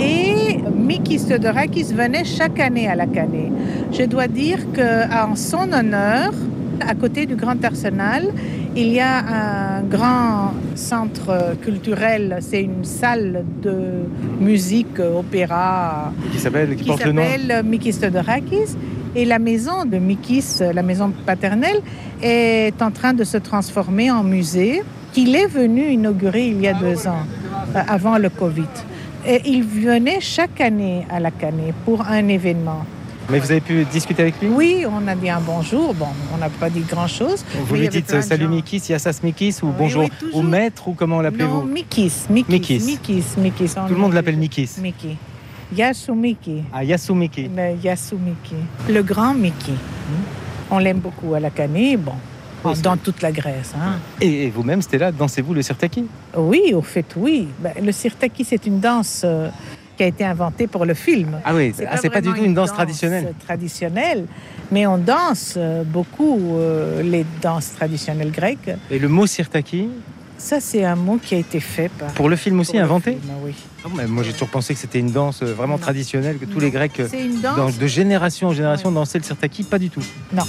[0.00, 3.50] Et Mikis Theodorakis venait chaque année à la Canée.
[3.92, 6.32] Je dois dire qu'en son honneur,
[6.80, 8.28] À côté du Grand Arsenal,
[8.76, 12.38] il y a un grand centre culturel.
[12.40, 13.76] C'est une salle de
[14.40, 17.22] musique, opéra, Qui s'appelle, qui, qui porte le nom
[17.64, 18.76] Mikis Theodorakis.
[19.16, 21.80] Et la maison de Mikis, la maison paternelle,
[22.22, 26.74] est en train de se transformer en musée qu'il est venu inaugurer il y a
[26.74, 27.24] deux ans,
[27.74, 28.68] euh, avant le Covid.
[29.30, 32.86] Et il venait chaque année à la Canée pour un événement.
[33.30, 34.48] Mais vous avez pu discuter avec lui?
[34.48, 35.92] Oui, on a dit un bonjour.
[35.92, 37.44] Bon, on n'a pas dit grand-chose.
[37.66, 38.48] Vous lui dites salut.
[38.48, 41.60] Mikis, Yassas Mikis ou Oui, bonjour oui, ou maître ou comment l'appelez-vous?
[41.64, 42.80] Mikis, Mikis, Mikis.
[42.86, 43.74] Mikis, Mikis.
[43.86, 44.70] Tout le monde l'appelle Mikis.
[44.80, 45.16] Mickey.
[45.76, 46.62] Yasu Mickey.
[46.72, 47.50] Ah, Yasu Miki.
[47.54, 48.56] Le Yasu Mickey.
[48.88, 49.74] Le grand Mickey.
[50.70, 52.14] On l'aime beaucoup à la Canée, bon,
[52.82, 53.72] dans toute la Grèce.
[53.76, 53.96] hein.
[54.20, 56.04] Et, et vous-même, Stella, dansez-vous le sirtaki?
[56.36, 57.48] Oui, au fait, oui.
[57.60, 59.48] Ben, le sirtaki, c'est une danse euh,
[59.96, 61.38] qui a été inventée pour le film.
[61.44, 63.26] Ah oui, ah, c'est pas du tout une danse traditionnelle.
[63.28, 64.26] euh, traditionnelle,
[64.70, 68.70] mais on danse euh, beaucoup euh, les danses traditionnelles grecques.
[68.90, 69.88] Et le mot sirtaki,
[70.36, 72.08] Ça, c'est un mot qui a été fait par.
[72.12, 73.12] pour le film aussi, inventé?
[73.12, 73.54] film, oui.
[73.84, 76.70] Ah, mais Moi, j'ai toujours pensé que c'était une danse vraiment traditionnelle, que tous les
[76.70, 77.56] Grecs, une danse.
[77.56, 79.64] dans- de génération en génération, dansaient le sirtaki.
[79.64, 80.02] Pas du tout.
[80.32, 80.44] Non.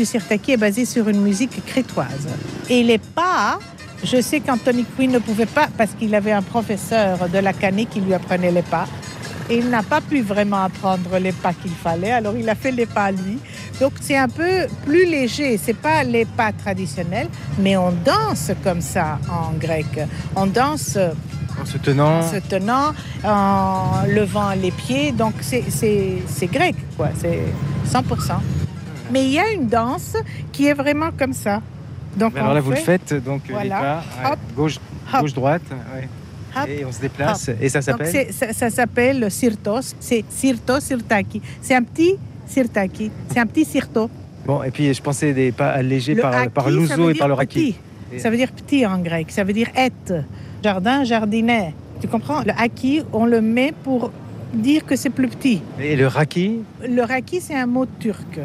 [0.00, 2.26] Du sirtaki est basée sur une musique crétoise.
[2.70, 3.58] Et les pas,
[4.02, 7.84] je sais qu'Anthony Quinn ne pouvait pas, parce qu'il avait un professeur de la Canée
[7.84, 8.86] qui lui apprenait les pas.
[9.50, 12.70] Et il n'a pas pu vraiment apprendre les pas qu'il fallait, alors il a fait
[12.70, 13.36] les pas lui.
[13.78, 18.80] Donc c'est un peu plus léger, c'est pas les pas traditionnels, mais on danse comme
[18.80, 19.86] ça en grec.
[20.34, 20.96] On danse
[21.60, 22.20] En se tenant.
[22.20, 25.12] en se tenant, en levant les pieds.
[25.12, 27.08] Donc, c'est- c'est c'est grec, quoi.
[27.20, 27.40] C'est
[27.92, 28.40] 100%.
[29.12, 30.16] Mais il y a une danse
[30.52, 31.60] qui est vraiment comme ça.
[32.16, 34.38] Donc, alors là, vous le fait- faites, donc euh, les pas, Hop.
[34.56, 34.78] gauche,
[35.14, 35.20] Hop.
[35.20, 35.62] gauche, droite.
[35.94, 36.08] ouais.
[36.56, 36.68] Hop.
[36.68, 37.48] Et on se déplace.
[37.60, 39.94] Et ça s'appelle ça, ça s'appelle le sirtos.
[40.00, 41.40] C'est sirto sirtaki.
[41.60, 42.16] C'est un petit
[42.48, 43.10] sirtaki.
[43.32, 44.10] C'est un petit sirto.
[44.46, 47.28] Bon, et puis je pensais des pas allégés Le par, haki, par l'ouzo et par
[47.28, 47.76] le raki.
[48.10, 48.20] petit.
[48.20, 49.30] Ça veut dire petit en grec.
[49.30, 50.12] Ça veut dire et.
[50.64, 51.74] Jardin, jardinet.
[52.00, 52.40] Tu comprends?
[52.42, 54.10] Le haki, on le met pour
[54.52, 55.62] dire que c'est plus petit.
[55.80, 58.40] Et le raki Le raki, c'est un mot turc.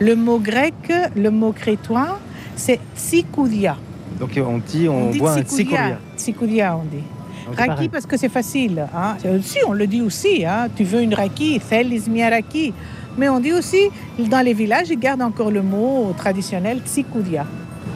[0.00, 0.74] Le mot grec,
[1.16, 2.18] le mot crétois,
[2.54, 3.76] c'est tsikoudia.
[4.20, 5.98] Donc on dit, on, boit un tsikouria.
[6.16, 7.02] Tsikoudia, on dit.
[7.46, 7.88] On dit Raki pareil.
[7.88, 8.86] parce que c'est facile.
[8.94, 9.16] Hein.
[9.24, 10.44] Euh, Si, on le dit aussi.
[10.44, 10.68] Hein.
[10.76, 12.72] Tu veux une raki, felismia raki.
[13.16, 17.46] Mais on dit aussi, dans les villages, ils gardent encore le mot traditionnel tsikoudia.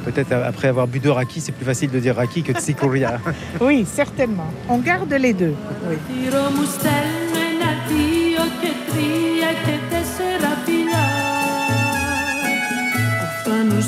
[0.04, 3.20] Peut-être après avoir bu deux raki, c'est plus facile de dire raki que tsikouria.
[3.60, 4.50] Oui, certainement.
[4.68, 5.54] On garde les deux.
[5.88, 5.96] Oui.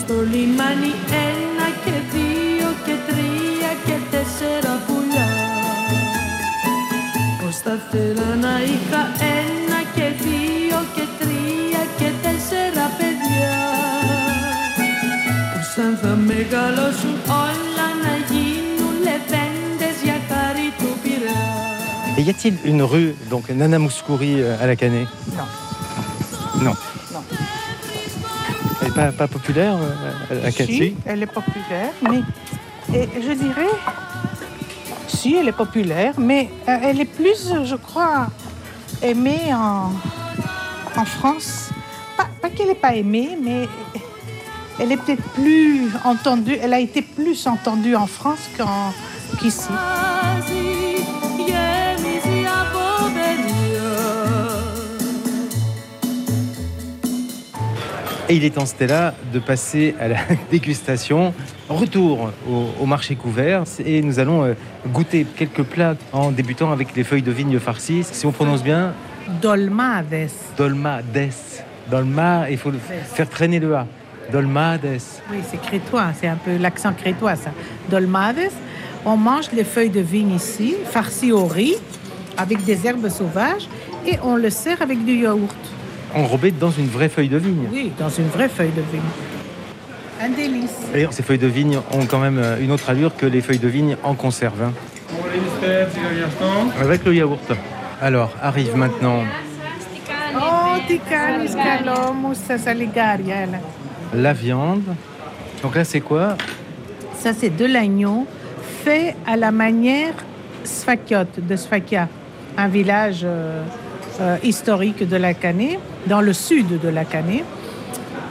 [0.03, 0.93] στο λιμάνι
[1.29, 5.29] ένα και δύο και τρία και τέσσερα πουλιά
[7.39, 9.03] Πως θα θέλα να είχα
[9.41, 13.53] ένα και δύο και τρία και τέσσερα παιδιά
[15.53, 17.15] Πως αν θα μεγαλώσουν
[17.47, 21.57] όλα να γίνουν λεβέντες για χάρη του πειραιά
[22.17, 25.47] Et y a-t-il une rue, donc Nana Mouskouri euh, à la Canée Non.
[26.65, 26.75] Non.
[28.94, 29.90] pas, populaire, euh,
[30.32, 32.22] euh, à Cathy elle est populaire, mais
[32.90, 33.74] je dirais,
[35.08, 38.28] si, elle est populaire, mais euh, elle est plus, je crois,
[39.02, 39.92] aimée en,
[40.96, 41.70] en France.
[42.16, 43.66] Pas, qu'elle n'est pas aimée, mais
[44.78, 48.50] elle est peut-être plus entendue, elle a été plus entendue en France
[49.38, 49.68] qu'ici.
[50.46, 50.53] Qu
[58.28, 60.16] Et il est temps, Stella, de passer à la
[60.50, 61.34] dégustation.
[61.68, 64.54] Retour au, au marché couvert et nous allons euh,
[64.88, 68.04] goûter quelques plats en débutant avec les feuilles de vigne farcies.
[68.04, 68.94] Si on prononce bien,
[69.42, 70.30] Dolmades.
[70.56, 71.30] dolmades.
[71.90, 73.86] Dolma, il faut le faire traîner le A.
[74.32, 74.98] Dolmades.
[75.30, 77.50] Oui, c'est crétois, c'est un peu l'accent crétois, ça.
[77.90, 78.50] Dolmades.
[79.04, 81.76] On mange les feuilles de vigne ici, farcies au riz,
[82.38, 83.68] avec des herbes sauvages,
[84.06, 85.54] et on le sert avec du yaourt.
[86.14, 87.68] Enrobé dans une vraie feuille de vigne.
[87.72, 89.02] Oui, dans une vraie feuille de vigne.
[90.22, 90.76] Un délice.
[90.92, 93.58] D'ailleurs, ces feuilles de vigne ont quand même euh, une autre allure que les feuilles
[93.58, 94.62] de vigne en conserve.
[94.62, 94.72] hein.
[96.80, 97.52] Avec le yaourt.
[98.00, 99.22] Alors, arrive maintenant
[100.36, 100.76] Oh,
[103.28, 103.60] elle.
[104.14, 104.82] La viande.
[105.62, 106.36] Donc là, c'est quoi?
[107.18, 108.26] Ça, c'est de l'agneau
[108.84, 110.12] fait à la manière
[110.64, 112.08] Sfakiot, de Sfakia,
[112.56, 113.62] un village euh,
[114.20, 117.44] euh, historique de la Canée, dans le sud de la Canée.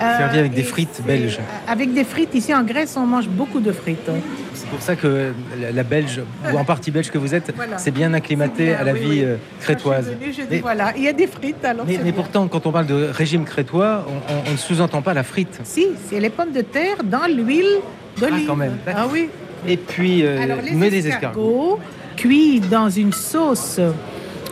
[0.01, 1.39] Euh, Servi avec des frites belges.
[1.67, 2.33] Avec des frites.
[2.35, 4.09] Ici, en Grèce, on mange beaucoup de frites.
[4.53, 5.31] C'est pour ça que
[5.61, 6.21] la, la belge,
[6.51, 7.77] ou en partie belge que vous êtes, Voilà.
[7.77, 9.21] c'est bien acclimaté bien, à la oui, vie oui.
[9.23, 10.11] euh, crétoise.
[10.21, 12.87] Je dis, Mais- voilà, il y a des frites, alors Mais, pourtant, quand on parle
[12.87, 14.05] de régime crétois,
[14.47, 15.59] on- ne sous-entend pas la frite.
[15.63, 17.79] Si, c'est les pommes de terre dans l'huile
[18.19, 18.47] d'olive.
[18.47, 18.77] quand même.
[18.87, 19.29] Ah oui.
[19.67, 21.79] Et puis, euh, Alors, les des escargots
[22.17, 23.79] cuits dans une sauce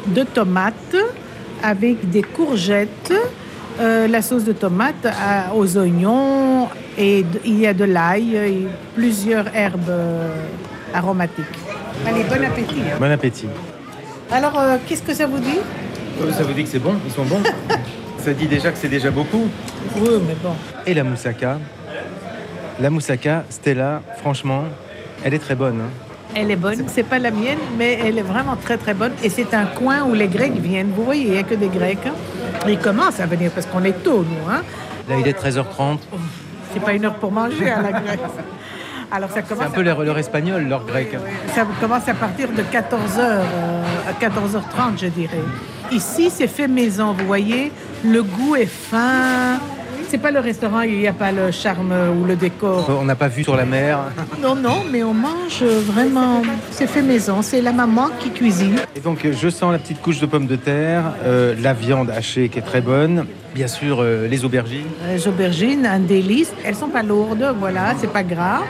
[0.07, 0.95] de tomates
[1.63, 3.13] avec des courgettes,
[3.79, 8.67] euh, la sauce de tomate à- aux oignons et il y a de l'ail et
[8.95, 10.29] plusieurs herbes euh,
[10.93, 11.45] aromatiques.
[12.05, 12.81] Allez, bon appétit.
[12.81, 12.97] hein.
[12.99, 13.47] Bon appétit.
[14.31, 15.59] Alors, euh, qu'est-ce que ça vous dit?
[16.37, 16.95] Ça vous dit que c'est bon?
[17.05, 17.41] Ils sont bons?
[18.19, 19.47] Ça dit déjà que c'est déjà beaucoup?
[19.95, 20.53] Oui, mais bon.
[20.85, 21.57] Et la moussaka?
[22.79, 24.65] La moussaka, Stella, franchement,
[25.23, 25.81] elle est très bonne.
[25.81, 26.10] hein.
[26.35, 29.11] Elle est bonne, c'est pas la mienne, mais elle est vraiment très très bonne.
[29.23, 30.91] Et c'est un coin où les Grecs viennent.
[30.95, 31.97] Vous voyez, il n'y a que des Grecs.
[32.05, 32.13] hein.
[32.67, 34.49] Ils commencent à venir parce qu'on est tôt, nous.
[34.51, 34.61] Hein.
[35.09, 35.97] Là, il est 13h30.
[36.73, 38.19] C'est pas une heure pour manger à la Grèce.
[39.13, 41.17] Alors ça C'est commence, un peu leur, leur espagnol, leur grec.
[41.53, 43.41] ça commence à partir de 14h,
[44.07, 45.41] à 14h30, je dirais.
[45.91, 47.73] Ici, c'est fait maison, vous voyez.
[48.05, 49.59] Le goût est fin.
[50.11, 52.85] C'est pas le restaurant, il n'y a pas le charme ou le décor.
[53.01, 53.97] On n'a pas vu sur la mer.
[54.41, 56.41] Non, non, mais on mange vraiment.
[56.69, 57.41] C'est fait maison.
[57.41, 58.75] C'est la maman qui cuisine.
[58.93, 62.09] Et donc, euh, je sens la petite couche de pommes de terre, euh, la viande
[62.09, 64.89] hachée qui est très bonne, bien sûr euh, les aubergines.
[65.07, 66.51] Les aubergines, un délice.
[66.65, 68.63] Elles sont pas lourdes, voilà, c'est pas gras.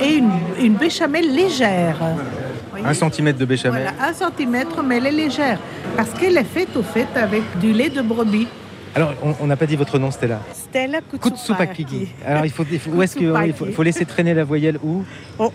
[0.00, 0.30] Et une,
[0.62, 1.98] une béchamel légère.
[2.84, 3.82] Un centimètre de béchamel.
[3.82, 5.58] Voilà, un centimètre, mais elle est légère.
[5.96, 8.46] Parce qu'elle est faite au fait avec du lait de brebis.
[8.94, 10.40] Alors, on- n'a pas dit votre nom, Stella.
[10.52, 12.08] Stella Kutsupaki.
[12.26, 14.44] Alors, il faut, il faut- où est-ce que il faut, il faut laisser traîner la
[14.44, 15.04] voyelle où?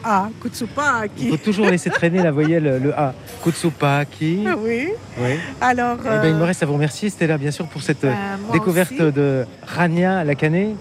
[0.04, 1.30] Ah, Il Kutsupaki.
[1.30, 3.14] faut toujours laisser traîner la voyelle le A.
[3.44, 4.46] Kutsupaki.
[4.58, 4.90] Oui.
[5.20, 5.34] Oui.
[5.62, 8.04] Alors, Eh ben, il me euh, reste à vous remercier, Stella, bien sûr, pour cette
[8.04, 9.12] euh, Ben, découverte aussi.
[9.12, 10.76] de Rania à la Canée.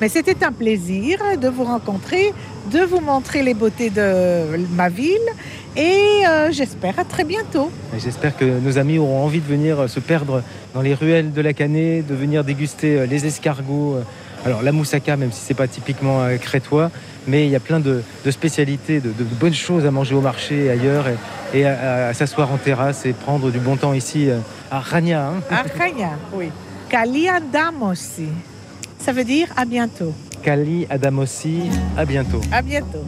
[0.00, 2.32] Mais c'était un plaisir de vous rencontrer,
[2.72, 5.18] de vous montrer les beautés de ma ville.
[5.76, 7.70] Et euh, j'espère à très bientôt.
[7.96, 10.42] J'espère que nos amis auront envie de venir euh, se perdre
[10.74, 13.98] dans les ruelles de la Canée, de venir déguster euh, les escargots.
[14.44, 16.90] Alors la moussaka, même si c'est pas typiquement crétois,
[17.28, 20.22] mais il y a plein de, de spécialités, de, de bonnes choses à manger au
[20.22, 21.04] marché et ailleurs,
[21.52, 24.30] et, et à, à s'asseoir en terrasse et prendre du bon temps ici
[24.70, 25.26] à Rania.
[25.28, 25.42] hein.
[25.50, 26.48] Arraya, oui.
[26.88, 28.28] Kali Adamosi.
[29.00, 30.12] Ça veut dire à bientôt.
[30.42, 31.62] Kali Adamossi,
[31.96, 32.40] à bientôt.
[32.52, 33.04] À bientôt.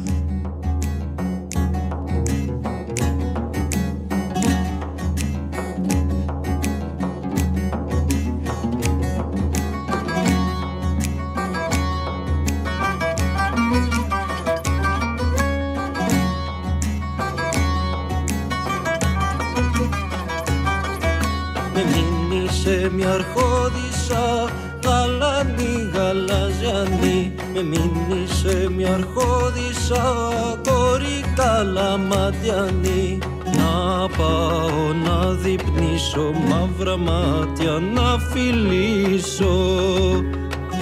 [36.12, 39.54] Διπνήσω μαύρα μάτια να φιλήσω.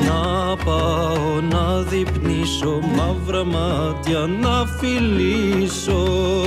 [0.07, 6.40] Να πάω να διπνήσω μαύρα μάτια να φιλήσω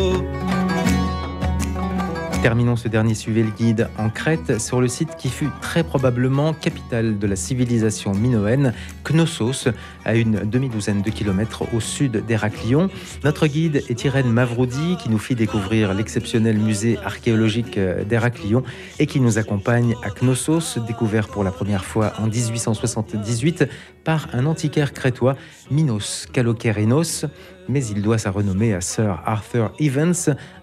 [2.43, 6.53] Terminons ce dernier Suivez le guide en Crète sur le site qui fut très probablement
[6.53, 8.73] capitale de la civilisation minoenne,
[9.05, 9.69] Knossos,
[10.03, 12.89] à une demi-douzaine de kilomètres au sud d'Héraclion.
[13.23, 18.63] Notre guide est Irène Mavroudi qui nous fit découvrir l'exceptionnel musée archéologique d'Héraclion
[18.99, 23.69] et qui nous accompagne à Knossos, découvert pour la première fois en 1878
[24.03, 25.37] par un antiquaire crétois,
[25.71, 27.25] Minos Kalokerinos
[27.69, 30.13] mais il doit sa renommée à Sir Arthur Evans,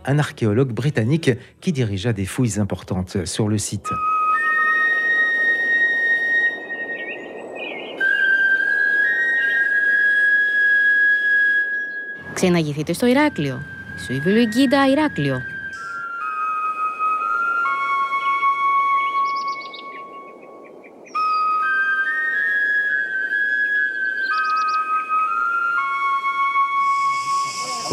[0.05, 1.31] un archéologue britannique
[1.61, 3.89] qui dirigea des fouilles importantes sur le site.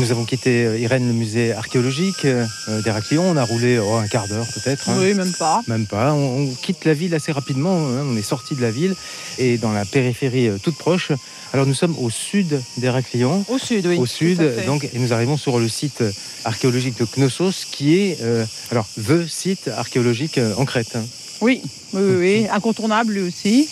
[0.08, 2.46] Nous avons quitté euh, Irène le musée archéologique euh,
[2.82, 3.26] d'Héraclion.
[3.30, 4.88] On a roulé oh, un quart d'heure peut-être.
[4.90, 4.96] hein.
[5.02, 5.62] Oui, même pas.
[5.68, 6.14] Même pas.
[6.14, 7.76] On, on quitte la ville assez rapidement.
[7.78, 8.06] hein.
[8.10, 8.96] On est sorti de la ville
[9.38, 11.12] et dans la périphérie euh, toute proche.
[11.52, 13.44] Alors nous sommes au sud d'Héraclion.
[13.50, 13.98] Au sud, oui.
[13.98, 16.02] Au sud, donc, et nous arrivons sur le site
[16.46, 20.96] archéologique de Knossos, qui est euh, alors the site archéologique euh, en Crète.
[20.96, 21.04] hein.
[21.42, 22.48] Oui, oui, oui, oui.
[22.50, 23.68] incontournable lui aussi.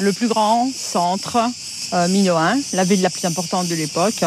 [0.00, 1.38] Le plus grand centre
[1.92, 4.24] euh, minoen, la ville la plus importante de l'époque.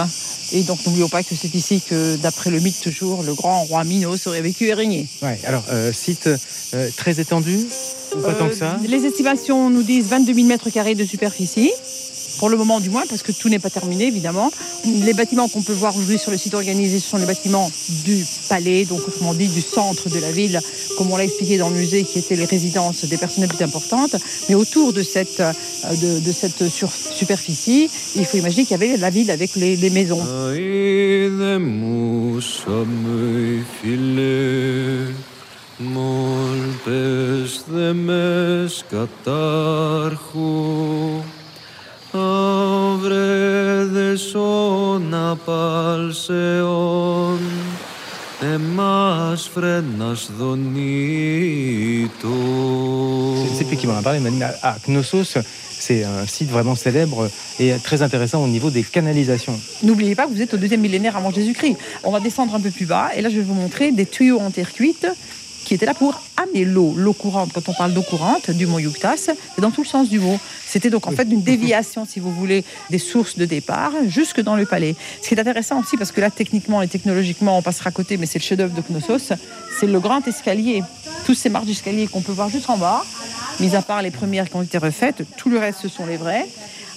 [0.54, 3.84] Et donc n'oublions pas que c'est ici que, d'après le mythe toujours, le grand roi
[3.84, 5.08] Minos aurait vécu et régné.
[5.22, 6.28] Ouais, alors, euh, site
[6.74, 7.58] euh, très étendu
[8.16, 8.74] ou pas tant que ça?
[8.74, 11.72] Euh, Les estimations nous disent 22 000 mètres carrés de superficie.
[12.42, 14.50] Pour le moment, du moins, parce que tout n'est pas terminé, évidemment.
[14.84, 17.70] Les bâtiments qu'on peut voir aujourd'hui sur le site organisé, ce sont les bâtiments
[18.04, 20.60] du palais, donc autrement dit du centre de la ville,
[20.98, 23.64] comme on l'a expliqué dans le musée, qui étaient les résidences des personnes les plus
[23.64, 24.16] importantes.
[24.50, 25.54] Mais autour de cette, euh,
[25.86, 30.26] de, cette superficie, il faut imaginer qu'il y avait la ville avec les maisons.
[53.58, 54.20] C'est qui m'en a parlé.
[54.42, 55.38] Ah, ah, Knossos,
[55.78, 57.30] c'est un site vraiment célèbre
[57.60, 59.60] et très intéressant au niveau des canalisations.
[59.84, 61.76] N'oubliez pas que vous êtes au deuxième millénaire avant Jésus-Christ.
[62.04, 64.40] On va descendre un peu plus bas et là, je vais vous montrer des tuyaux
[64.40, 65.06] en terre cuite
[65.66, 66.22] qui étaient là pour
[66.52, 67.52] amener l'eau, l'eau courante.
[67.54, 69.18] Quand on parle d'eau courante du mont Yuktas,
[69.56, 70.40] c'est dans tout le sens du mot.
[70.66, 74.56] C'était donc en fait une déviation, si vous voulez, des sources de départ jusque dans
[74.56, 74.96] le palais.
[75.22, 78.18] Ce qui est intéressant aussi, parce que là techniquement et technologiquement on passera à côté,
[78.18, 79.34] mais c'est le chef-d'œuvre de Knossos,
[79.80, 80.84] c'est le grand escalier.
[81.26, 83.04] Tous ces marches d'escalier qu'on peut voir juste en bas,
[83.60, 86.18] mis à part les premières qui ont été refaites, tout le reste ce sont les
[86.18, 86.48] vrais.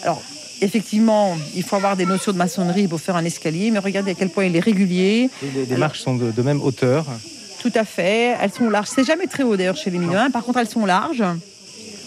[0.02, 0.20] Alors
[0.62, 4.14] Effectivement, il faut avoir des notions de maçonnerie pour faire un escalier, mais regardez à
[4.14, 5.28] quel point il est régulier.
[5.54, 7.04] Les, les marches sont de, de même hauteur.
[7.64, 8.36] Tout à fait.
[8.42, 8.90] Elles sont larges.
[8.94, 10.30] C'est jamais très haut d'ailleurs chez les Minoens.
[10.30, 11.24] Par contre, elles sont larges.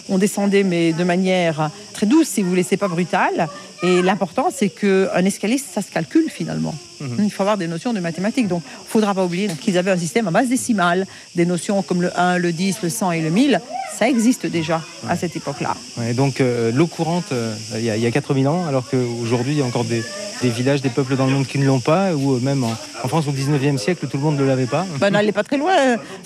[0.08, 3.48] On descendait, mais de manière très douce, si vous voulez, c'est pas brutal.
[3.82, 6.74] Et l'important, c'est qu'un escalier, ça se calcule finalement.
[7.18, 8.48] Il faut avoir des notions de mathématiques.
[8.48, 11.06] Donc, il ne faudra pas oublier qu'ils avaient un système à base décimale.
[11.36, 13.60] Des notions comme le 1, le 10, le 100 et le 1000,
[13.98, 15.74] ça existe déjà à cette époque-là.
[15.96, 19.58] Ouais, donc euh, l'eau courante, euh, il y, y a 4000 ans, alors qu'aujourd'hui, il
[19.58, 20.02] y a encore des,
[20.42, 22.72] des villages, des peuples dans le monde qui ne l'ont pas, ou euh, même en,
[23.04, 24.84] en France au 19e siècle, tout le monde ne l'avait pas.
[25.00, 25.72] Ben, n'allez pas très loin,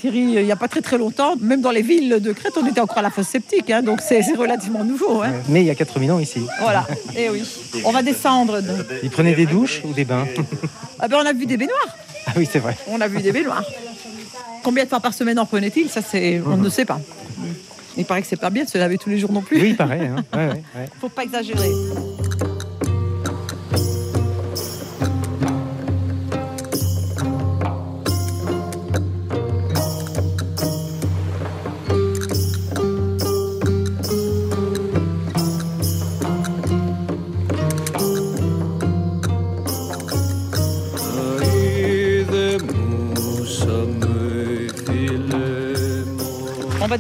[0.01, 0.21] Thierry.
[0.21, 2.81] Il n'y a pas très très longtemps, même dans les villes de Crète, on était
[2.81, 3.69] encore à la fosse sceptique.
[3.71, 5.21] hein, donc, c'est relativement nouveau.
[5.23, 5.33] hein.
[5.51, 6.41] Mais il y a 4000 ans ici.
[6.61, 6.87] Voilà.
[7.17, 7.43] Et oui.
[7.85, 8.61] On va descendre.
[8.61, 8.87] donc.
[9.03, 10.27] Ils prenaient des douches ou des bains
[11.01, 11.97] Ah ben, on a vu des baignoires.
[12.27, 12.77] Ah oui, c'est vrai.
[12.89, 13.65] On a vu des baignoires.
[14.63, 15.89] Combien de fois par semaine en prenait-il?
[15.89, 17.01] Ça, c'est, on ne sait pas.
[17.97, 19.61] Il paraît que c'est pas bien de se laver tous les jours non plus.
[19.61, 20.03] Oui, pareil.
[20.03, 20.25] Hein.
[20.33, 20.87] Ouais, ouais, ouais.
[21.01, 21.69] Faut pas exagérer.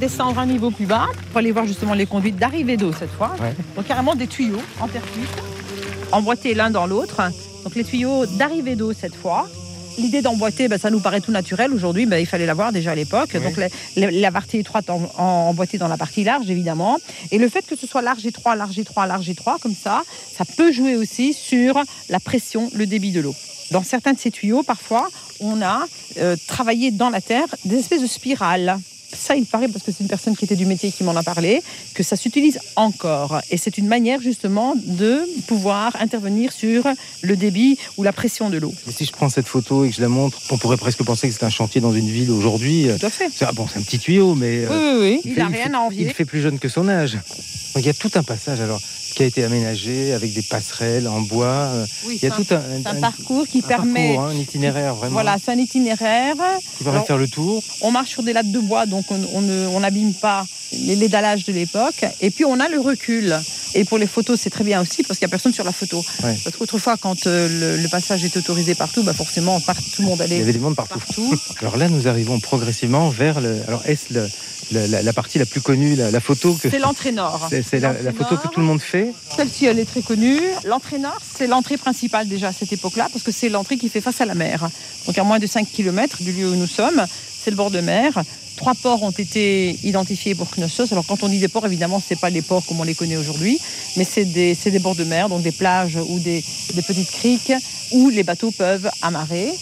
[0.03, 3.37] Descendre un niveau plus bas pour aller voir justement les conduites d'arrivée d'eau cette fois.
[3.77, 5.29] Donc carrément des tuyaux en terre cuite,
[6.11, 7.23] emboîtés l'un dans l'autre.
[7.63, 9.49] Donc les tuyaux d'arrivée d'eau cette fois.
[9.99, 11.73] L'idée d'emboîter, ben, ça nous paraît tout naturel.
[11.73, 13.37] Aujourd'hui, ben, il fallait l'avoir déjà à l'époque.
[13.45, 16.99] Donc la, la- la partie étroite en, en- emboîtée dans la partie large, évidemment.
[17.31, 20.03] Et le fait que ce soit large étroit, large étroit, large étroit, comme ça,
[20.37, 23.37] ça peut jouer aussi sur la pression, le débit de l'eau.
[23.71, 25.85] Dans certains de ces tuyaux, parfois, on a
[26.19, 28.79] euh, travaillé dans la terre des espèces de spirales.
[29.17, 31.23] Ça, il paraît, parce que c'est une personne qui était du métier qui m'en a
[31.23, 31.63] parlé,
[31.95, 33.41] que ça s'utilise encore.
[33.51, 36.85] Et c'est une manière justement de pouvoir intervenir sur
[37.23, 38.73] le débit ou la pression de l'eau.
[38.91, 41.35] Si je prends cette photo et que je la montre, on pourrait presque penser que
[41.35, 42.87] c'est un chantier dans une ville aujourd'hui.
[42.99, 43.29] Tout à fait.
[43.35, 44.67] C'est, ah bon, c'est un petit tuyau, mais.
[44.69, 45.21] Oui, oui, oui.
[45.25, 46.07] Il n'a rien fait- à envier.
[46.07, 47.19] Il fait plus jeune que son âge.
[47.77, 48.81] Il y a tout un passage alors
[49.13, 51.47] qui a été aménagé avec des passerelles en bois.
[51.47, 54.09] euh, Oui, il y a tout un, c'est un un- parcours qui un permet.
[54.15, 55.13] parcours, hein, un itinéraire vraiment.
[55.13, 56.35] Voilà, c'est un itinéraire.
[56.79, 57.63] Qui permet de faire le tour.
[57.83, 60.97] On marche sur des lattes de bois, donc on on ne- on n'abîme pas les,
[60.97, 62.05] les dallages de l'époque.
[62.21, 63.37] Et puis on a le recul.
[63.75, 65.73] Et pour les photos, c'est très bien aussi parce qu'il n'y a personne sur la
[65.73, 66.05] photo.
[66.23, 66.37] Ouais.
[66.45, 70.09] Parce qu'autrefois, quand euh, le, le passage est autorisé partout, bah forcément, par- tout le
[70.09, 70.37] monde allait.
[70.37, 71.35] Il y avait des mondes partout.
[71.61, 73.61] Alors là, nous arrivons progressivement vers le.
[73.67, 74.29] Alors, est-ce le-
[74.73, 76.71] la, la partie la plus connue, la, la photo que.
[76.71, 77.49] C'est l'entrée nord.
[77.51, 79.13] C'est, la photo que tout le monde fait.
[79.37, 80.39] Celle-ci, elle est très connue.
[80.65, 84.01] L'entrée nord, c'est l'entrée principale déjà à cette époque-là, parce que c'est l'entrée qui fait
[84.01, 84.69] face à la mer.
[85.07, 87.05] Donc à moins de 5 km du lieu où nous sommes,
[87.45, 88.23] c'est le bord de mer.
[88.63, 90.93] Trois ports ont été identifiés pour Knossos.
[90.93, 92.95] Alors quand on dit des ports, évidemment, ce n'est pas les ports comme on les
[92.95, 93.59] connaît aujourd'hui,
[93.97, 96.45] mais c'est des, des bords de mer, donc des plages ou des,
[96.87, 97.53] petites criques
[97.91, 99.53] où les bateaux peuvent amarrer.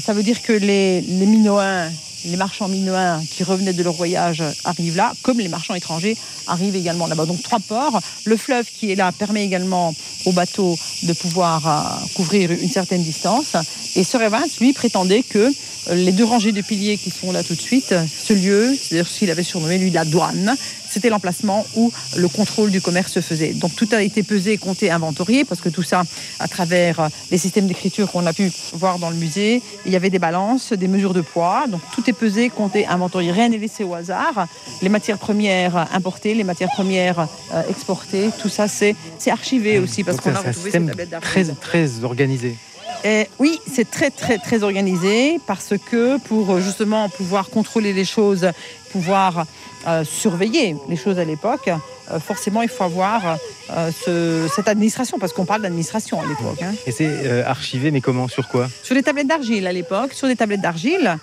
[0.00, 1.90] Ça veut dire que les, les Minoens,
[2.26, 6.76] les marchands minoens qui revenaient de leur voyage arrivent là, comme les marchands étrangers arrivent
[6.76, 7.26] également là-bas.
[7.26, 8.00] Donc trois ports.
[8.24, 9.92] Le fleuve qui est là permet également
[10.26, 13.56] aux bateaux de pouvoir euh, couvrir une certaine distance.
[13.96, 15.52] Et Sir Evans, lui, prétendait que
[15.92, 19.18] les deux rangées de piliers qui sont là tout de suite, ce lieu, c'est-à-dire ce
[19.18, 20.56] qu'il avait surnommé lui la douane,
[20.94, 23.52] c'était l'emplacement où le contrôle du commerce se faisait.
[23.52, 26.04] Donc tout a été pesé, compté, inventorié, parce que tout ça,
[26.38, 29.96] à travers euh, les systèmes d'écriture qu'on a pu voir dans le musée, il y
[29.96, 33.58] avait des balances, des mesures de poids, donc tout est pesé, compté, inventorié, rien n'est
[33.58, 34.46] laissé au hasard.
[34.82, 38.94] Les matières premières importées, les matières premières euh, exportées, tout ça c'est
[39.26, 42.56] archivé aussi, parce qu'on a retrouvé ces système tablettes très, très organisé.
[43.04, 48.04] Eh oui, c'est très très très organisé parce que pour euh, justement pouvoir contrôler les
[48.04, 48.48] choses,
[48.92, 49.44] pouvoir
[49.86, 53.36] euh, surveiller les choses à l'époque, euh, forcément il faut avoir
[53.70, 56.62] euh, ce- cette administration parce qu'on parle d'administration à l'époque.
[56.62, 56.72] hein.
[56.86, 58.68] Et c'est archivé, mais comment Sur quoi?
[58.82, 61.18] Sur des tablettes d'argile à l'époque, sur des tablettes d'argile.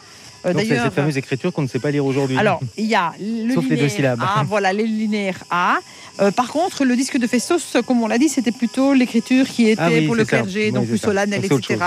[0.46, 2.38] Euh, Donc c'est D'ailleurs, cette fameuse écriture qu'on ne sait pas lire aujourd'hui.
[2.38, 4.22] alors, il y a le Sauf les deux linéaire syllabes.
[4.22, 5.80] A, voilà, les linéaires A.
[6.20, 9.70] Euh, par contre, le disque de Festos, comme on l'a dit, c'était plutôt l'écriture qui
[9.70, 11.08] était Ah oui, pour le clergé, Oui, donc plus ça.
[11.08, 11.80] solennel, Donc etc.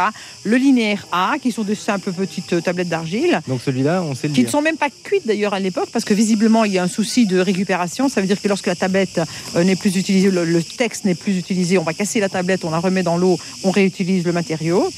[0.45, 4.29] Le linéaire A, qui sont de simples petites euh, tablettes d'argile, Donc celui-là, on sait
[4.29, 6.79] le qui ne sont même pas cuites d'ailleurs à l'époque, parce que visiblement il y
[6.79, 8.09] a un souci de récupération.
[8.09, 9.21] Ça veut dire que lorsque la tablette
[9.57, 12.65] euh, n'est plus utilisée, le, le texte n'est plus utilisé, on va casser la tablette,
[12.65, 14.91] on la remet dans l'eau, on réutilise le matériau.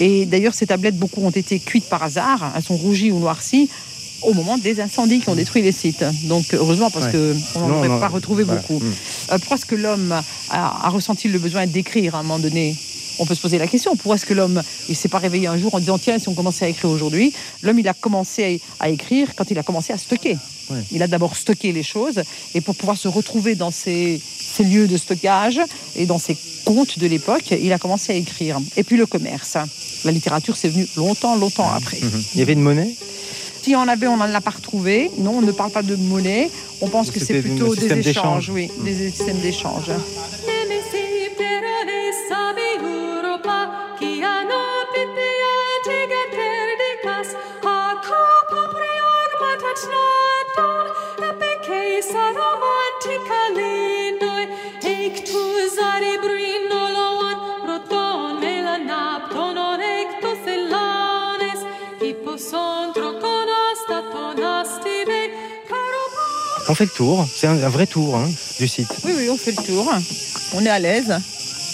[0.00, 2.52] Et d'ailleurs, ces tablettes, beaucoup ont été cuites par hasard.
[2.56, 3.68] Elles sont rougies ou noircies
[4.22, 6.04] au moment des incendies qui ont détruit les sites.
[6.28, 7.12] Donc heureusement, parce Ouais.
[7.12, 8.60] que on n'en aurait pas retrouvé voilà.
[8.60, 8.78] beaucoup.
[8.78, 8.92] Mm.
[9.32, 10.12] Euh, pourquoi est-ce que l'homme
[10.50, 12.76] a, a ressenti le besoin d'écrire à un moment donné?
[13.22, 15.56] On peut se poser la question, pourquoi est-ce que l'homme il s'est pas réveillé un
[15.56, 18.88] jour en disant tiens si on commençait à écrire aujourd'hui L'homme il a commencé à
[18.88, 20.36] écrire quand il a commencé à stocker.
[20.70, 20.78] Ouais.
[20.90, 22.20] Il a d'abord stocké les choses
[22.54, 25.60] et pour pouvoir se retrouver dans ces, ces lieux de stockage
[25.94, 28.58] et dans ces comptes de l'époque, il a commencé à écrire.
[28.76, 29.56] Et puis le commerce.
[30.04, 32.00] La littérature c'est venu longtemps, longtemps après.
[32.00, 32.24] Mhm.
[32.34, 32.92] Il y avait une monnaie?
[33.62, 35.12] Si on avait, on n'en a pas retrouvé.
[35.18, 36.50] Non, on ne parle pas de monnaie.
[36.80, 39.92] On pense que c'est plutôt des échanges, oui, des systèmes d'échange.
[66.68, 67.26] On fait le tour.
[67.30, 68.26] C'est un, vrai tour hein,
[68.58, 68.88] du site.
[69.04, 69.92] Oui, oui, on fait le tour.
[70.54, 71.12] On est à l'aise.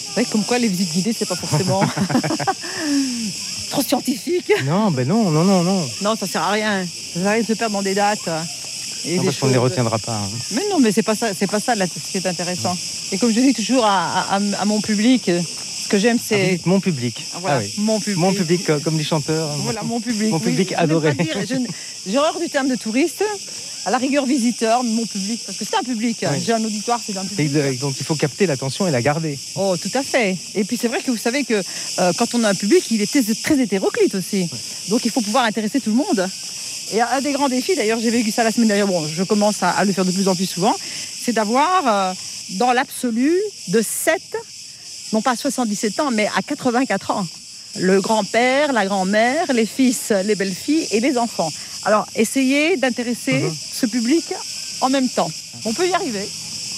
[0.09, 1.83] C'est vrai que comme quoi les visites guidées, c'est pas forcément
[3.71, 4.53] trop scientifique.
[4.65, 5.87] Non, ben non, non, non, non.
[6.03, 6.85] Non, ça sert à rien.
[7.15, 8.29] Ça sert à rien de se perdre dans des dates.
[9.05, 10.17] Et Non, parce qu'on ne les retiendra pas.
[10.17, 10.29] hein.
[10.53, 12.77] Mais non, mais c'est pas ça, c'est pas ça là, ce qui est intéressant.
[13.13, 16.61] Et comme je dis toujours à, à- à mon public, ce que j'aime, Ah, c'est
[16.67, 17.25] mon public.
[17.41, 17.73] voilà, Ah oui.
[17.79, 18.19] mon public.
[18.19, 19.49] Mon public, euh, comme les chanteurs.
[19.59, 20.31] Voilà mon public.
[20.31, 20.45] Mon oui.
[20.45, 21.13] public adoré.
[22.09, 23.23] J'ai horreur du terme de touriste.
[23.89, 26.18] À la rigueur visiteur, mon public, parce que c'est un public.
[26.20, 26.43] Oui.
[26.45, 27.80] J'ai un auditoire, c'est un public.
[27.80, 29.39] donc il faut capter l'attention et la garder.
[29.55, 30.36] Oh, tout à fait.
[30.55, 33.01] Et puis c'est vrai que vous savez que euh, quand on a un public, il
[33.01, 34.47] est très, très hétéroclite aussi.
[34.91, 36.28] Donc il faut pouvoir intéresser tout le monde.
[36.93, 39.62] Et un des grands défis, d'ailleurs, j'ai vécu ça la semaine dernière, bon, je commence
[39.62, 40.76] à, à le faire de plus en plus souvent,
[41.22, 42.12] c'est d'avoir, euh,
[42.59, 43.34] dans l'absolu,
[43.68, 44.20] de 7,
[45.14, 47.26] non pas 77 ans, mais à 84 ans.
[47.76, 51.51] Le grand-père, la grand-mère, les fils, les belles-filles et les enfants.
[51.89, 54.22] Alors, essayez d'intéresser ce public
[54.82, 55.30] en même temps.
[55.64, 56.28] On peut y arriver.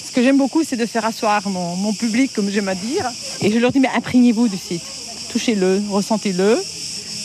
[0.05, 3.11] Ce que j'aime beaucoup, c'est de faire asseoir mon, mon public, comme j'aime à dire.
[3.41, 4.81] Et je leur dis, mais imprégnez-vous du site.
[5.29, 6.57] Touchez-le, ressentez-le.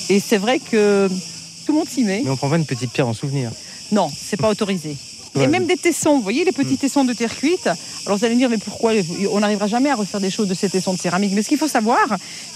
[0.09, 1.09] Et c'est vrai que
[1.65, 2.23] tout le monde s'y met.
[2.25, 3.53] Mais on prend pas une petite pierre en souvenir.
[3.93, 4.97] Non, c'est pas autorisé.
[5.37, 5.45] Ouais.
[5.45, 7.67] Et même des tessons, vous voyez les petits tessons de terre cuite.
[8.07, 8.93] Alors vous allez me dire, mais pourquoi
[9.33, 11.33] on n'arrivera jamais à refaire des choses de ces tessons de céramique?
[11.35, 11.99] Mais ce qu'il faut savoir,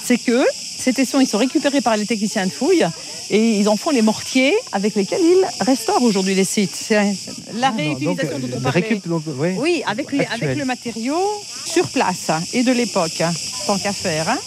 [0.02, 0.44] c'est que
[0.78, 2.84] ces tessons, ils sont récupérés par les techniciens de fouille
[3.30, 6.74] et ils en font les mortiers avec lesquels ils restaurent aujourd'hui les sites.
[6.74, 7.14] C'est
[7.54, 8.80] la réutilisation Donc, dont on euh, parlait.
[8.80, 9.56] récup, donc, ouais.
[9.58, 11.18] Oui, avec, les- avec le matériau
[11.66, 13.22] sur place et de l'époque,
[13.66, 14.28] tant qu'à faire.
[14.28, 14.38] hein.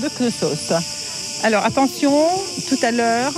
[0.00, 0.72] De Knossos.
[1.42, 2.26] Alors attention,
[2.68, 3.32] tout à l'heure,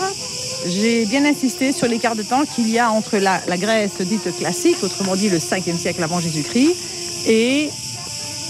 [0.67, 4.37] j'ai bien insisté sur l'écart de temps qu'il y a entre la, la Grèce dite
[4.39, 6.75] classique, autrement dit le 5e siècle avant Jésus-Christ,
[7.27, 7.71] et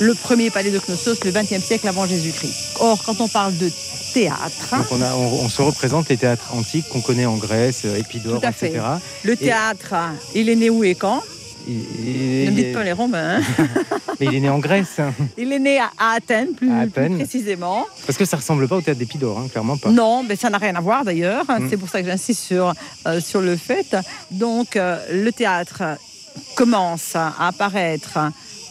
[0.01, 2.55] le premier palais de Knossos, le 20e siècle avant Jésus-Christ.
[2.81, 3.71] Or, quand on parle de
[4.15, 7.83] théâtre, Donc on, a, on, on se représente les théâtres antiques qu'on connaît en Grèce,
[7.85, 8.69] euh, Épidore, Tout à fait.
[8.69, 8.85] etc.
[9.25, 9.95] le Et- théâtre,
[10.35, 11.23] il est né où et quand?
[11.69, 13.41] Il- Ne me dites pas les Romains.
[13.59, 13.65] hein.
[14.27, 15.01] il est né en Grèce.
[15.39, 17.17] Il est né à à Athènes, plus, À plus Athènes.
[17.19, 17.87] précisément.
[18.07, 19.91] Parce que ça ressemble pas au théâtre d'Épidore, hein, clairement pas.
[19.91, 21.45] Non, mais ça n'a rien à voir d'ailleurs.
[21.45, 21.69] Mm.
[21.71, 22.73] C'est pour ça que j'insiste sur,
[23.07, 23.97] euh, sur le fait.
[24.31, 25.83] Donc, euh, le théâtre
[26.55, 28.19] commence à apparaître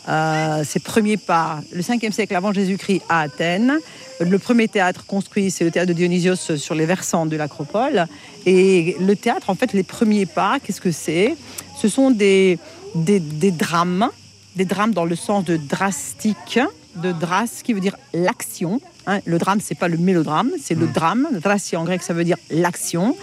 [0.10, 3.78] euh, ses premiers pas le 5e siècle avant Jésus-Christ à Athènes.
[4.20, 8.08] Le premier théâtre construit, c'est le théâtre de Dionysios sur les versants de l'Acropole.
[8.46, 11.36] Et le théâtre, en fait, les premiers pas, qu'est-ce que c'est?
[11.80, 12.58] Ce sont des,
[12.96, 14.10] des, des drames,
[14.56, 16.60] des drames dans le sens de drastique,
[16.96, 18.82] de dras, qui veut dire l'action.
[19.08, 19.20] hein.
[19.26, 21.28] Le drame, c'est pas le mélodrame, c'est le drame.
[21.42, 23.16] Drastie en grec, ça veut dire l'action.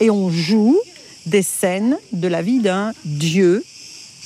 [0.00, 0.78] Et on joue
[1.26, 3.64] des scènes de la vie d'un dieu,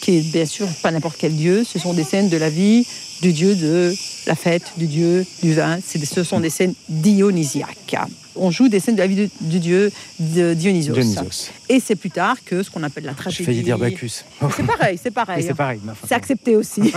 [0.01, 1.65] qui est bien sûr pas n'importe quel dieu.
[1.65, 2.87] Ce sont des scènes de la vie
[3.23, 3.95] du dieu de
[4.27, 5.79] la fête, du dieu du vin.
[5.81, 7.97] Ce sont des scènes dionysiaques.
[8.43, 10.93] On joue des scènes de la vie du, du dieu de Dionysos.
[10.95, 11.51] Dionysos.
[11.69, 13.45] Et c'est plus tard que ce qu'on appelle la J'ai tragédie.
[13.45, 14.25] failli dire Bacchus.
[14.57, 15.45] C'est pareil, c'est pareil.
[15.47, 15.81] C'est pareil.
[15.85, 16.81] mais enfin, C'est accepté aussi.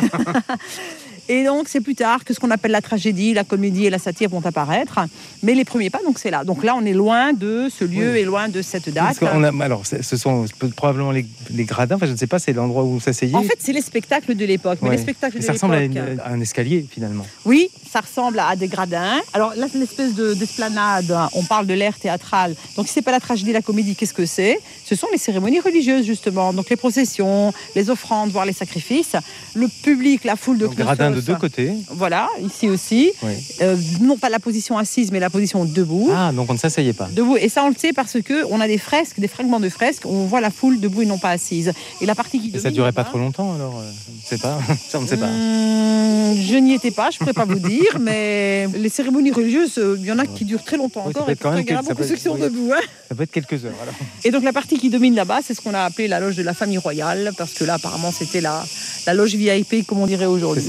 [1.30, 3.98] Et donc, c'est plus tard que ce qu'on appelle la tragédie, la comédie et la
[3.98, 5.00] satire vont apparaître.
[5.42, 6.44] Mais les premiers pas, donc c'est là.
[6.44, 9.24] Donc là, on est loin de ce lieu et loin de cette date.
[9.24, 11.96] a- alors, ce sont probablement les, les gradins.
[11.96, 13.34] Enfin, je ne sais pas, c'est l'endroit où on s'asseyait.
[13.36, 14.80] En fait, c'est les spectacles de l'époque.
[14.82, 15.98] Mais les spectacles de ça ressemble à, l'époque.
[16.12, 17.26] une- à un escalier finalement.
[17.46, 19.22] Oui, ça ressemble à des gradins.
[19.34, 21.16] Alors là, c'est l'espèce de- d'esplanade.
[21.34, 22.56] on parle de l'ère théâtrale.
[22.76, 24.60] Donc, si c'est pas la tragédie, la comédie, qu'est-ce que c'est?
[24.84, 26.54] Ce sont les cérémonies religieuses, justement.
[26.54, 29.16] Donc, les processions, les offrandes, voire les sacrifices.
[29.54, 31.72] Le public, la foule de Donc, gradins de deux côtés.
[31.92, 33.12] Voilà, ici aussi.
[33.22, 33.34] Oui.
[33.62, 36.10] Euh, non pas la position assise, mais la position debout.
[36.12, 37.08] Ah, donc on ne s'asseyait pas.
[37.12, 37.38] Debout.
[37.38, 40.04] Et ça, on le sait parce que on a des fresques, des fragments de fresques,
[40.06, 41.72] où on voit la foule debout et non pas assise.
[42.02, 44.36] Et la partie qui Et ça domine, durait pas là-bas, trop longtemps alors euh, Je
[44.36, 44.58] ne sais pas.
[44.90, 45.28] Ça, on ne sait pas.
[45.28, 49.78] Hum, je n'y étais pas, je ne pourrais pas vous dire, mais les cérémonies religieuses,
[49.78, 51.80] euh, il y en a qui durent très longtemps encore, et pourtant, il y en
[51.80, 52.72] a beaucoup peut ceux qui sont debout.
[52.76, 52.82] hein.
[53.10, 53.74] Ça peut être quelques heures.
[53.82, 53.94] Alors.
[54.24, 56.44] Et donc la partie qui domine là-bas, c'est ce qu'on a appelé la loge de
[56.44, 58.64] la famille royale, parce que là, apparemment, c'était la,
[59.08, 60.64] la loge VIP, comme on dirait aujourd'hui.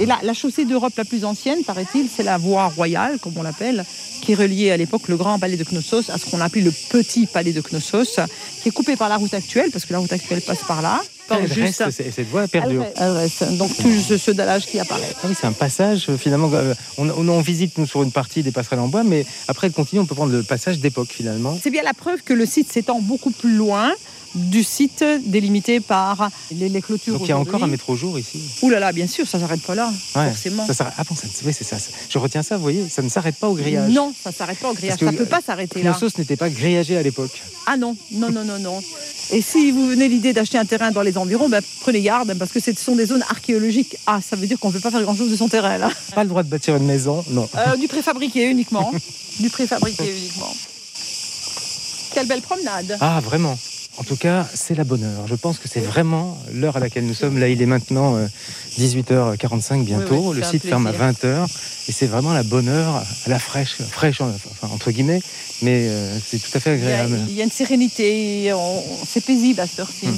[0.00, 3.42] Et là, la chaussée d'Europe la plus ancienne, paraît-il, c'est la voie royale, comme on
[3.42, 3.84] l'appelle,
[4.22, 7.26] qui reliait à l'époque le grand palais de Knossos à ce qu'on appelait le petit
[7.26, 8.18] palais de Knossos,
[8.62, 11.00] qui est coupé par la route actuelle, parce que la route actuelle passe par là.
[11.28, 12.76] Par Elle juste- reste, c'est- cette voie a perdu.
[12.76, 13.12] Elle reste- elle
[13.50, 13.56] reste.
[13.58, 15.12] Donc tout ce, ce dallage qui apparaît.
[15.22, 16.50] Ah oui, c'est un passage euh, finalement.
[16.54, 19.66] euh, On, on, on visite nous sur une partie des passerelles en bois, mais après
[19.68, 21.58] elle continue, on peut prendre le passage d'époque finalement.
[21.62, 23.92] C'est bien la preuve que le site s'étend beaucoup plus loin
[24.34, 27.14] du site délimité par les, les clôtures.
[27.14, 28.40] Donc il y a encore un métro jour ici.
[28.62, 30.66] Ouh là là, bien sûr, ça s'arrête pas là, Ouais, forcément.
[30.72, 31.14] Ça ah bon,
[31.44, 31.76] oui, c'est ça.
[32.08, 33.92] Je retiens ça, vous voyez, ça ne s'arrête pas au grillage.
[33.92, 34.98] Non, ça s'arrête pas au grillage.
[34.98, 35.92] Ça que peut pas s'arrêter là.
[35.92, 37.42] Knossos n'était pas grillagé à l'époque.
[37.66, 38.80] Ah non, non, non, non, non.
[39.30, 42.50] Et si vous venez l'idée d'acheter un terrain dans les environs, ben, prenez garde parce
[42.50, 43.96] que ce sont des zones archéologiques.
[44.06, 45.90] Ah, ça veut dire qu'on ne peut pas faire grand-chose de son terrain là.
[46.14, 47.48] Pas le droit de bâtir une maison, non.
[47.56, 48.90] Euh, du préfabriqué uniquement.
[49.40, 50.54] du préfabriqué uniquement.
[52.14, 52.96] Quelle belle promenade.
[53.00, 53.56] Ah, vraiment
[54.00, 55.26] En tout cas, c'est la bonne heure.
[55.26, 57.36] Je pense que c'est vraiment l'heure à laquelle nous sommes.
[57.38, 58.26] Là, il est maintenant euh,
[58.78, 60.14] 18h45 bientôt.
[60.14, 61.14] Oui, oui, le site ferme à plaisir.
[61.44, 61.46] 20h.
[61.88, 65.20] Et c'est vraiment la bonne heure, à la fraîche, fraîche enfin, entre guillemets,
[65.62, 67.18] mais euh, c'est tout à fait Il y, a, agréable.
[67.28, 68.52] il y a une sérénité,
[69.06, 70.06] c'est paisible à cette heure-ci.
[70.06, 70.16] Hmm.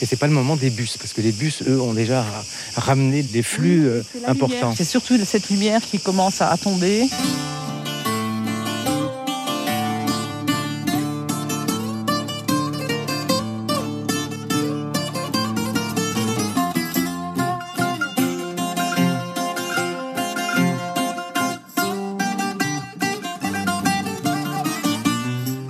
[0.00, 2.44] Et c'est pas le moment des bus, parce que les bus, eux, ont déjà ra-
[2.76, 4.72] ramené des flux euh, importants.
[4.76, 7.08] C'est surtout cette lumière qui commence à tomber.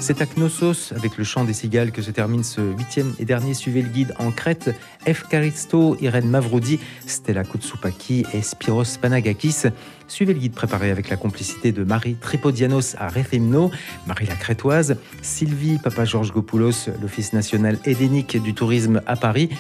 [0.09, 3.53] C'est à Knossos, avec le chant des cigales, que se termine ce huitième et dernier
[3.53, 4.75] Suivez le guide en Crète.
[5.07, 5.25] F.
[5.29, 9.65] Caristo, Irène Mavroudi, Stella Koutsoupaki et Spiros Panagakis.
[10.07, 13.71] Suivez le guide préparé avec la complicité de Marie Tripodianos à Rethymno,
[14.07, 19.51] Marie la Crétoise, Sylvie Papa-Georges-Gopoulos, l'Office national hélénique du tourisme à Paris.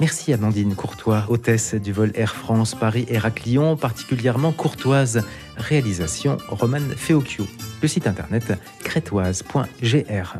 [0.00, 5.24] Merci Amandine Courtois, hôtesse du vol Air France Paris-Héraclion, particulièrement courtoise.
[5.56, 7.46] Réalisation Romane Feocchio.
[7.82, 8.52] Le site internet
[8.82, 10.36] crétoise.gr.